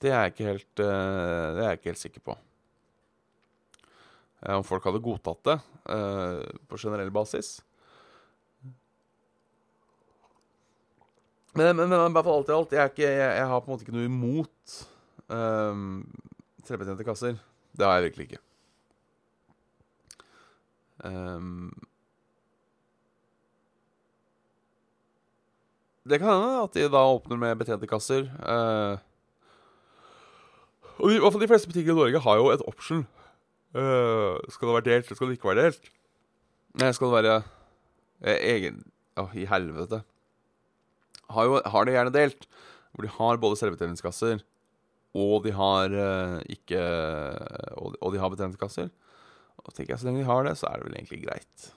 det 0.00 0.10
er 0.12 0.22
jeg 0.22 0.32
ikke 0.32 0.46
helt 0.46 0.70
Det 0.78 0.86
er 0.86 1.66
jeg 1.66 1.78
ikke 1.78 1.90
helt 1.90 2.00
sikker 2.00 2.22
på. 2.24 2.36
om 4.54 4.64
folk 4.64 4.84
hadde 4.84 5.02
godtatt 5.04 5.42
det 5.44 5.58
på 6.68 6.80
generell 6.80 7.10
basis. 7.12 7.58
Men, 11.52 11.76
men, 11.76 11.88
men, 11.88 12.16
alt 12.16 12.48
i 12.48 12.52
alt, 12.52 12.72
jeg, 12.72 12.90
ikke, 12.90 13.04
jeg, 13.04 13.36
jeg 13.38 13.46
har 13.46 13.60
på 13.60 13.68
en 13.68 13.74
måte 13.74 13.84
ikke 13.86 13.94
noe 13.94 14.08
imot 14.08 14.80
Um, 15.28 16.04
Trebetjente 16.64 17.04
kasser. 17.06 17.38
Det 17.76 17.86
har 17.86 17.98
jeg 17.98 18.10
virkelig 18.10 18.28
ikke. 18.28 18.42
Um, 21.04 21.72
det 26.08 26.20
kan 26.20 26.30
hende 26.30 26.62
at 26.62 26.76
de 26.76 26.86
da 26.92 27.02
åpner 27.08 27.40
med 27.40 27.58
betjente 27.60 27.88
kasser. 27.88 28.28
Uh, 28.40 28.96
Og 31.02 31.10
i 31.10 31.18
hvert 31.18 31.34
fall 31.34 31.42
de 31.42 31.50
fleste 31.50 31.68
butikker 31.68 31.92
i 31.92 31.98
Norge 31.98 32.20
har 32.22 32.38
jo 32.38 32.50
et 32.54 32.62
option. 32.70 33.02
Uh, 33.74 34.38
skal 34.48 34.68
det 34.68 34.76
være 34.76 34.86
delt, 34.86 35.06
eller 35.08 35.18
skal 35.18 35.28
det 35.28 35.38
ikke 35.38 35.50
være 35.50 35.64
delt? 35.66 35.90
Nei, 36.80 36.90
skal 36.94 37.10
det 37.10 37.16
være 37.18 37.34
eh, 38.22 38.38
egen 38.54 38.82
Å, 39.18 39.28
i 39.34 39.44
helvete. 39.46 40.00
Har, 41.30 41.46
jo, 41.46 41.60
har 41.70 41.86
det 41.86 41.94
gjerne 41.94 42.14
delt. 42.14 42.48
Hvor 42.94 43.06
de 43.06 43.10
har 43.10 43.38
både 43.42 43.58
selvbetjeningskasser, 43.58 44.40
og 45.14 45.44
de 45.44 45.54
har 45.54 45.94
eh, 45.94 46.38
ikke 46.56 46.82
og, 47.78 47.94
og 48.00 48.14
de 48.14 48.20
har 48.22 48.32
betjeningskasser. 48.32 48.90
Og 49.64 49.72
tenker 49.72 49.94
jeg, 49.94 50.00
Så 50.00 50.08
lenge 50.08 50.20
de 50.20 50.28
har 50.28 50.44
det, 50.44 50.56
så 50.58 50.68
er 50.68 50.80
det 50.80 50.88
vel 50.88 50.96
egentlig 50.98 51.22
greit. 51.24 51.68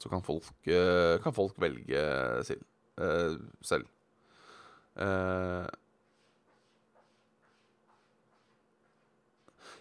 Så 0.00 0.10
kan 0.10 0.24
folk, 0.24 0.50
eh, 0.66 1.18
kan 1.22 1.34
folk 1.36 1.58
velge 1.62 2.04
selv. 2.48 2.64
uh, 2.98 3.36
selv. 3.62 3.86
Uh, 4.96 5.68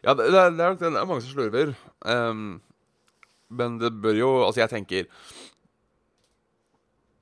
ja, 0.04 0.14
det, 0.14 0.28
det, 0.32 0.40
er, 0.40 0.50
det, 0.50 0.66
er, 0.66 0.76
det 0.80 0.92
er 0.92 1.06
mange 1.06 1.22
som 1.22 1.34
slurver. 1.34 1.74
Um, 2.06 2.62
men 3.50 3.80
det 3.82 3.92
bør 4.02 4.16
jo 4.16 4.30
Altså, 4.46 4.62
jeg 4.62 4.70
tenker 4.70 5.10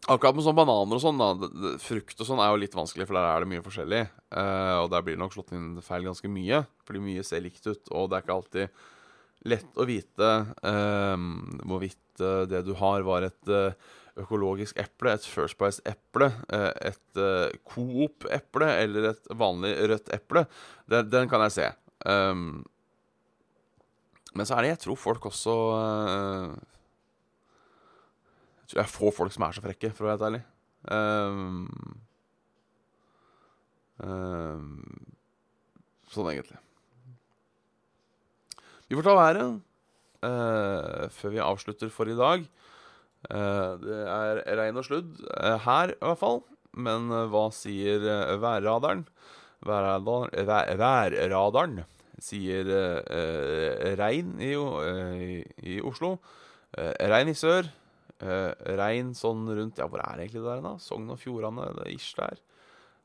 Akkurat 0.10 0.34
med 0.34 0.45
sånn 0.45 0.58
bananer 0.58 0.98
og 0.98 1.04
sånn, 1.04 1.19
da. 1.22 1.74
Frukt 1.84 2.22
og 2.24 2.26
sånn 2.26 2.39
er 2.41 2.50
jo 2.50 2.62
litt 2.63 2.78
vanskelig, 2.78 3.06
for 3.06 3.17
der 3.17 3.28
er 3.30 3.43
det 3.43 3.50
mye 3.52 3.65
forskjellig. 3.65 4.00
Uh, 4.34 4.78
og 4.82 4.88
der 4.93 5.04
blir 5.06 5.17
det 5.17 5.22
nok 5.22 5.36
slått 5.36 5.54
inn 5.54 5.76
feil 5.86 6.08
ganske 6.08 6.32
mye, 6.34 6.63
fordi 6.88 7.04
mye 7.04 7.26
ser 7.28 7.43
likt 7.45 7.67
ut. 7.69 7.91
Og 7.93 8.10
det 8.10 8.17
er 8.17 8.26
ikke 8.26 8.38
alltid 8.39 8.80
lett 9.54 9.78
å 9.78 9.86
vite 9.88 10.30
uh, 10.65 11.28
hvorvidt 11.62 12.24
uh, 12.26 12.41
det 12.50 12.63
du 12.65 12.74
har, 12.80 13.06
var 13.08 13.28
et 13.28 13.52
eh, 13.54 13.93
økologisk 14.19 14.82
eple, 14.82 15.13
et 15.13 15.28
First 15.30 15.56
Price-eple, 15.62 16.28
et 16.84 17.22
Coop-eple 17.69 18.67
eller 18.82 19.13
et 19.13 19.30
vanlig 19.39 19.72
rødt 19.93 20.12
eple. 20.12 20.43
Den, 20.91 21.08
den 21.13 21.30
kan 21.32 21.45
jeg 21.45 21.56
se. 21.56 21.69
Ehm, 22.12 22.65
men 24.36 24.48
så 24.48 24.58
er 24.58 24.65
det 24.65 24.74
Jeg 24.74 24.82
tror 24.84 25.00
folk 25.00 25.30
også 25.32 25.56
det 28.75 28.84
er 28.84 28.91
få 28.91 29.10
folk 29.15 29.34
som 29.34 29.45
er 29.47 29.55
så 29.55 29.63
frekke, 29.63 29.91
for 29.95 30.05
å 30.05 30.12
være 30.12 30.17
helt 30.17 30.27
ærlig. 30.29 30.41
Um, 30.89 31.67
um, 34.05 34.67
sånn 36.13 36.29
egentlig. 36.32 36.60
Vi 38.89 38.97
får 38.97 39.05
ta 39.05 39.15
været 39.17 39.60
uh, 40.25 41.10
før 41.13 41.34
vi 41.36 41.43
avslutter 41.45 41.91
for 41.93 42.10
i 42.10 42.17
dag. 42.17 42.45
Uh, 43.29 43.75
det 43.82 43.99
er 44.05 44.43
regn 44.62 44.79
og 44.79 44.88
sludd 44.88 45.17
uh, 45.27 45.58
her, 45.65 45.93
i 45.93 46.01
hvert 46.05 46.21
fall. 46.21 46.43
Men 46.79 47.10
hva 47.34 47.47
sier 47.53 48.03
værradaren? 48.39 49.01
Værradaren, 49.65 50.45
vær, 50.47 50.69
værradaren 50.77 51.79
sier 52.21 52.69
regn 53.99 54.36
i, 54.43 54.53
i, 55.65 55.79
Oslo. 55.82 56.13
Regn 56.77 57.34
i 57.34 57.36
sør. 57.36 57.71
Eh, 58.19 58.51
regn 58.75 59.13
sånn 59.15 59.45
rundt 59.47 59.79
Ja, 59.79 59.88
hvor 59.88 60.01
er 60.03 60.17
det 60.17 60.27
egentlig 60.27 60.43
det 60.43 60.51
der, 60.51 60.63
da? 60.65 60.73
Sogn 60.84 61.12
og 61.13 61.19
Fjordane, 61.21 61.69
det 61.77 61.86
er 61.86 61.91
ish 61.93 62.15
der. 62.17 62.41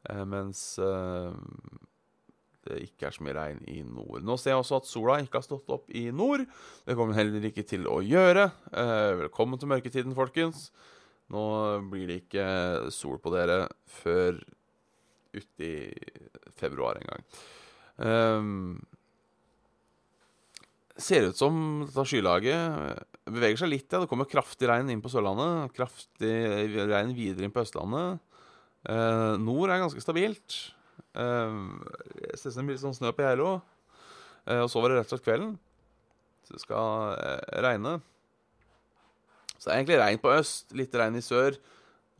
Uh, 0.05 0.24
mens 0.29 0.61
uh, 0.83 1.33
det 2.66 2.81
ikke 2.88 3.07
er 3.09 3.14
så 3.14 3.24
mye 3.24 3.37
regn 3.37 3.62
i 3.70 3.79
nord. 3.87 4.24
Nå 4.27 4.37
ser 4.40 4.53
jeg 4.53 4.61
også 4.61 4.81
at 4.83 4.88
sola 4.90 5.20
ikke 5.22 5.38
har 5.38 5.46
stått 5.46 5.70
opp 5.72 5.87
i 5.94 6.09
nord. 6.12 6.44
Det 6.85 6.96
kommer 6.98 7.14
den 7.14 7.20
heller 7.22 7.46
ikke 7.48 7.64
til 7.68 7.87
å 7.88 8.00
gjøre. 8.05 8.48
Velkommen 9.22 9.61
til 9.61 9.70
mørketiden, 9.70 10.16
folkens. 10.16 10.66
Nå 11.33 11.44
blir 11.92 12.11
det 12.11 12.18
ikke 12.24 12.46
sol 12.92 13.16
på 13.22 13.33
dere 13.33 13.62
før 14.03 14.42
uti 15.35 15.72
februar 16.59 17.00
en 17.00 17.11
gang. 17.11 17.24
Um, 17.96 18.53
ser 20.96 21.31
ut 21.31 21.38
som 21.38 21.85
dette 21.87 22.07
skylaget 22.09 23.13
beveger 23.29 23.63
seg 23.63 23.73
litt. 23.73 23.89
Ja. 23.89 24.03
Det 24.03 24.11
kommer 24.11 24.29
kraftig 24.29 24.69
regn 24.71 24.91
inn 24.93 25.03
på 25.05 25.13
Sørlandet. 25.13 25.73
Kraftig 25.77 26.33
regn 26.91 27.15
videre 27.17 27.49
inn 27.49 27.55
på 27.55 27.65
Østlandet. 27.65 28.23
Eh, 28.85 29.35
nord 29.41 29.73
er 29.73 29.81
ganske 29.81 30.03
stabilt. 30.05 30.59
Eh, 31.17 31.61
jeg 32.21 32.41
ser 32.41 32.57
det 32.57 32.67
blir 32.67 32.77
litt 32.77 32.85
sånn 32.85 32.97
snø 32.97 33.15
på 33.17 33.25
Geilo. 33.25 33.53
Eh, 34.45 34.61
og 34.61 34.69
så 34.73 34.83
var 34.83 34.93
det 34.93 35.01
rett 35.01 35.09
og 35.09 35.17
slett 35.17 35.29
kvelden. 35.29 35.55
Så 36.45 36.57
det 36.57 36.65
skal 36.65 37.15
eh, 37.17 37.63
regne. 37.65 37.97
Så 39.57 39.69
det 39.69 39.73
er 39.73 39.79
egentlig 39.79 40.01
regn 40.03 40.21
på 40.21 40.35
øst, 40.35 40.75
litt 40.77 40.97
regn 41.01 41.17
i 41.17 41.25
sør. 41.25 41.57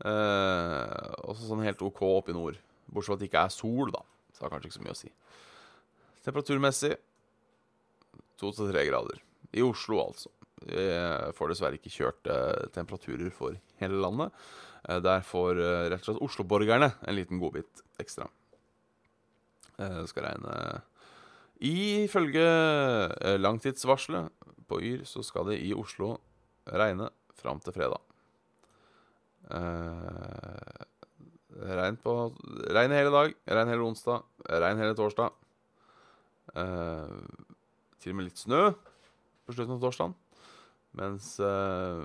Eh, 0.01 1.11
og 1.21 1.35
så 1.37 1.51
sånn 1.51 1.65
helt 1.65 1.83
OK 1.85 2.01
opp 2.07 2.31
i 2.33 2.37
nord. 2.37 2.57
Bortsett 2.89 3.11
fra 3.11 3.17
at 3.19 3.21
det 3.21 3.29
ikke 3.29 3.45
er 3.45 3.53
sol, 3.53 3.93
da. 3.93 4.01
Så 4.33 4.39
det 4.39 4.47
har 4.47 4.55
kanskje 4.55 4.71
ikke 4.71 4.79
så 4.79 4.85
mye 4.87 4.95
å 4.95 4.99
si. 5.03 5.11
Temperaturmessig 6.25 6.95
to 8.41 8.49
til 8.51 8.71
tre 8.71 8.83
grader. 8.89 9.21
I 9.55 9.63
Oslo, 9.63 10.01
altså. 10.01 10.33
Vi 10.63 10.85
får 11.35 11.51
dessverre 11.51 11.77
ikke 11.77 11.91
kjørt 11.91 12.29
eh, 12.31 12.69
temperaturer 12.75 13.31
for 13.33 13.57
hele 13.81 13.99
landet. 13.99 14.31
Eh, 14.87 15.01
der 15.03 15.25
får 15.25 15.59
eh, 15.59 15.85
rett 15.91 16.03
og 16.05 16.07
slett 16.07 16.23
Oslo-borgerne 16.25 16.91
en 17.03 17.17
liten 17.17 17.41
godbit 17.41 17.83
ekstra. 18.01 18.29
Eh, 19.77 20.01
det 20.01 20.09
skal 20.11 20.29
regne 20.29 20.55
Ifølge 21.65 22.43
eh, 22.43 23.37
langtidsvarselet 23.39 24.31
på 24.67 24.81
Yr 24.83 25.05
så 25.07 25.23
skal 25.23 25.47
det 25.51 25.61
i 25.63 25.71
Oslo 25.75 26.15
regne 26.67 27.11
fram 27.37 27.61
til 27.63 27.75
fredag. 27.75 28.01
Eh, 29.55 30.83
regn 31.55 31.99
på 32.01 32.15
Regn 32.75 32.95
hele 32.95 33.13
dag, 33.13 33.35
regn 33.47 33.71
hele 33.71 33.87
onsdag, 33.87 34.25
regn 34.49 34.81
hele 34.81 34.97
torsdag. 34.97 35.31
Eh, 36.55 37.15
til 38.01 38.13
og 38.13 38.19
med 38.19 38.29
litt 38.29 38.41
snø 38.41 38.61
på 39.45 39.55
slutten 39.55 39.77
av 39.77 39.83
torsdagen. 39.83 40.15
Mens 40.95 41.35
eh, 41.43 42.03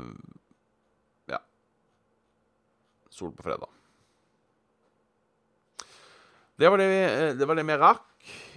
Ja. 1.31 1.41
Sol 3.11 3.33
på 3.37 3.45
fredag. 3.47 3.69
Det 6.61 6.69
var 6.69 6.77
det, 6.81 6.89
vi, 6.91 7.03
eh, 7.07 7.35
det 7.39 7.47
var 7.49 7.57
det 7.57 7.65
vi 7.69 7.77
rakk. 7.81 8.07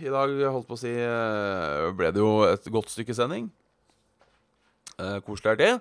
I 0.03 0.11
dag 0.11 0.33
holdt 0.51 0.67
på 0.67 0.75
å 0.75 0.81
si 0.81 0.91
eh, 0.91 1.91
ble 1.95 2.09
det 2.11 2.19
jo 2.19 2.41
et 2.49 2.65
godt 2.73 2.91
stykke 2.91 3.15
sending. 3.15 3.47
Eh, 4.99 5.19
koselig 5.25 5.53
er 5.53 5.61
det. 5.61 5.71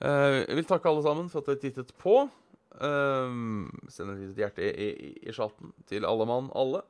Eh, 0.00 0.40
jeg 0.48 0.58
vil 0.58 0.68
takke 0.68 0.90
alle 0.90 1.04
sammen 1.04 1.28
for 1.30 1.44
at 1.44 1.52
dere 1.52 1.62
tittet 1.62 1.92
på. 2.00 2.24
Eh, 2.80 3.36
send 3.92 4.14
et 4.16 4.24
lite 4.24 4.42
hjerte 4.42 4.66
i, 4.66 4.88
i, 4.88 5.12
i 5.28 5.36
chatten 5.36 5.70
til 5.90 6.08
alle 6.08 6.26
mann 6.28 6.50
alle. 6.58 6.82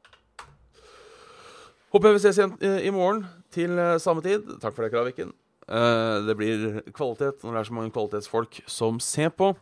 Håper 1.91 2.15
vi 2.15 2.23
ses 2.23 2.39
igjen 2.39 2.55
i 2.63 2.91
morgen 2.95 3.25
til 3.51 3.75
samme 3.99 4.23
tid. 4.23 4.47
Takk 4.63 4.77
for 4.77 4.87
det, 4.87 4.93
Kraviken. 4.95 5.33
Eh, 5.71 6.17
det 6.27 6.35
blir 6.35 6.81
kvalitet 6.91 7.45
når 7.45 7.55
det 7.55 7.61
er 7.61 7.69
så 7.69 7.75
mange 7.77 7.93
kvalitetsfolk 7.95 8.61
som 8.67 8.99
ser 9.03 9.31
på. 9.31 9.53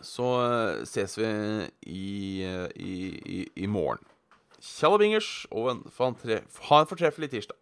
Så 0.00 0.28
eh, 0.46 0.82
ses 0.88 1.16
vi 1.18 1.28
i, 1.92 2.44
eh, 2.46 2.68
i, 2.80 2.96
i, 3.20 3.38
i 3.64 3.68
morgen. 3.68 4.00
Tjalla 4.56 4.98
bingers, 4.98 5.46
og 5.52 5.70
en, 5.74 5.82
ha 5.92 6.08
en 6.80 6.88
fortreffelig 6.88 7.30
tirsdag. 7.34 7.58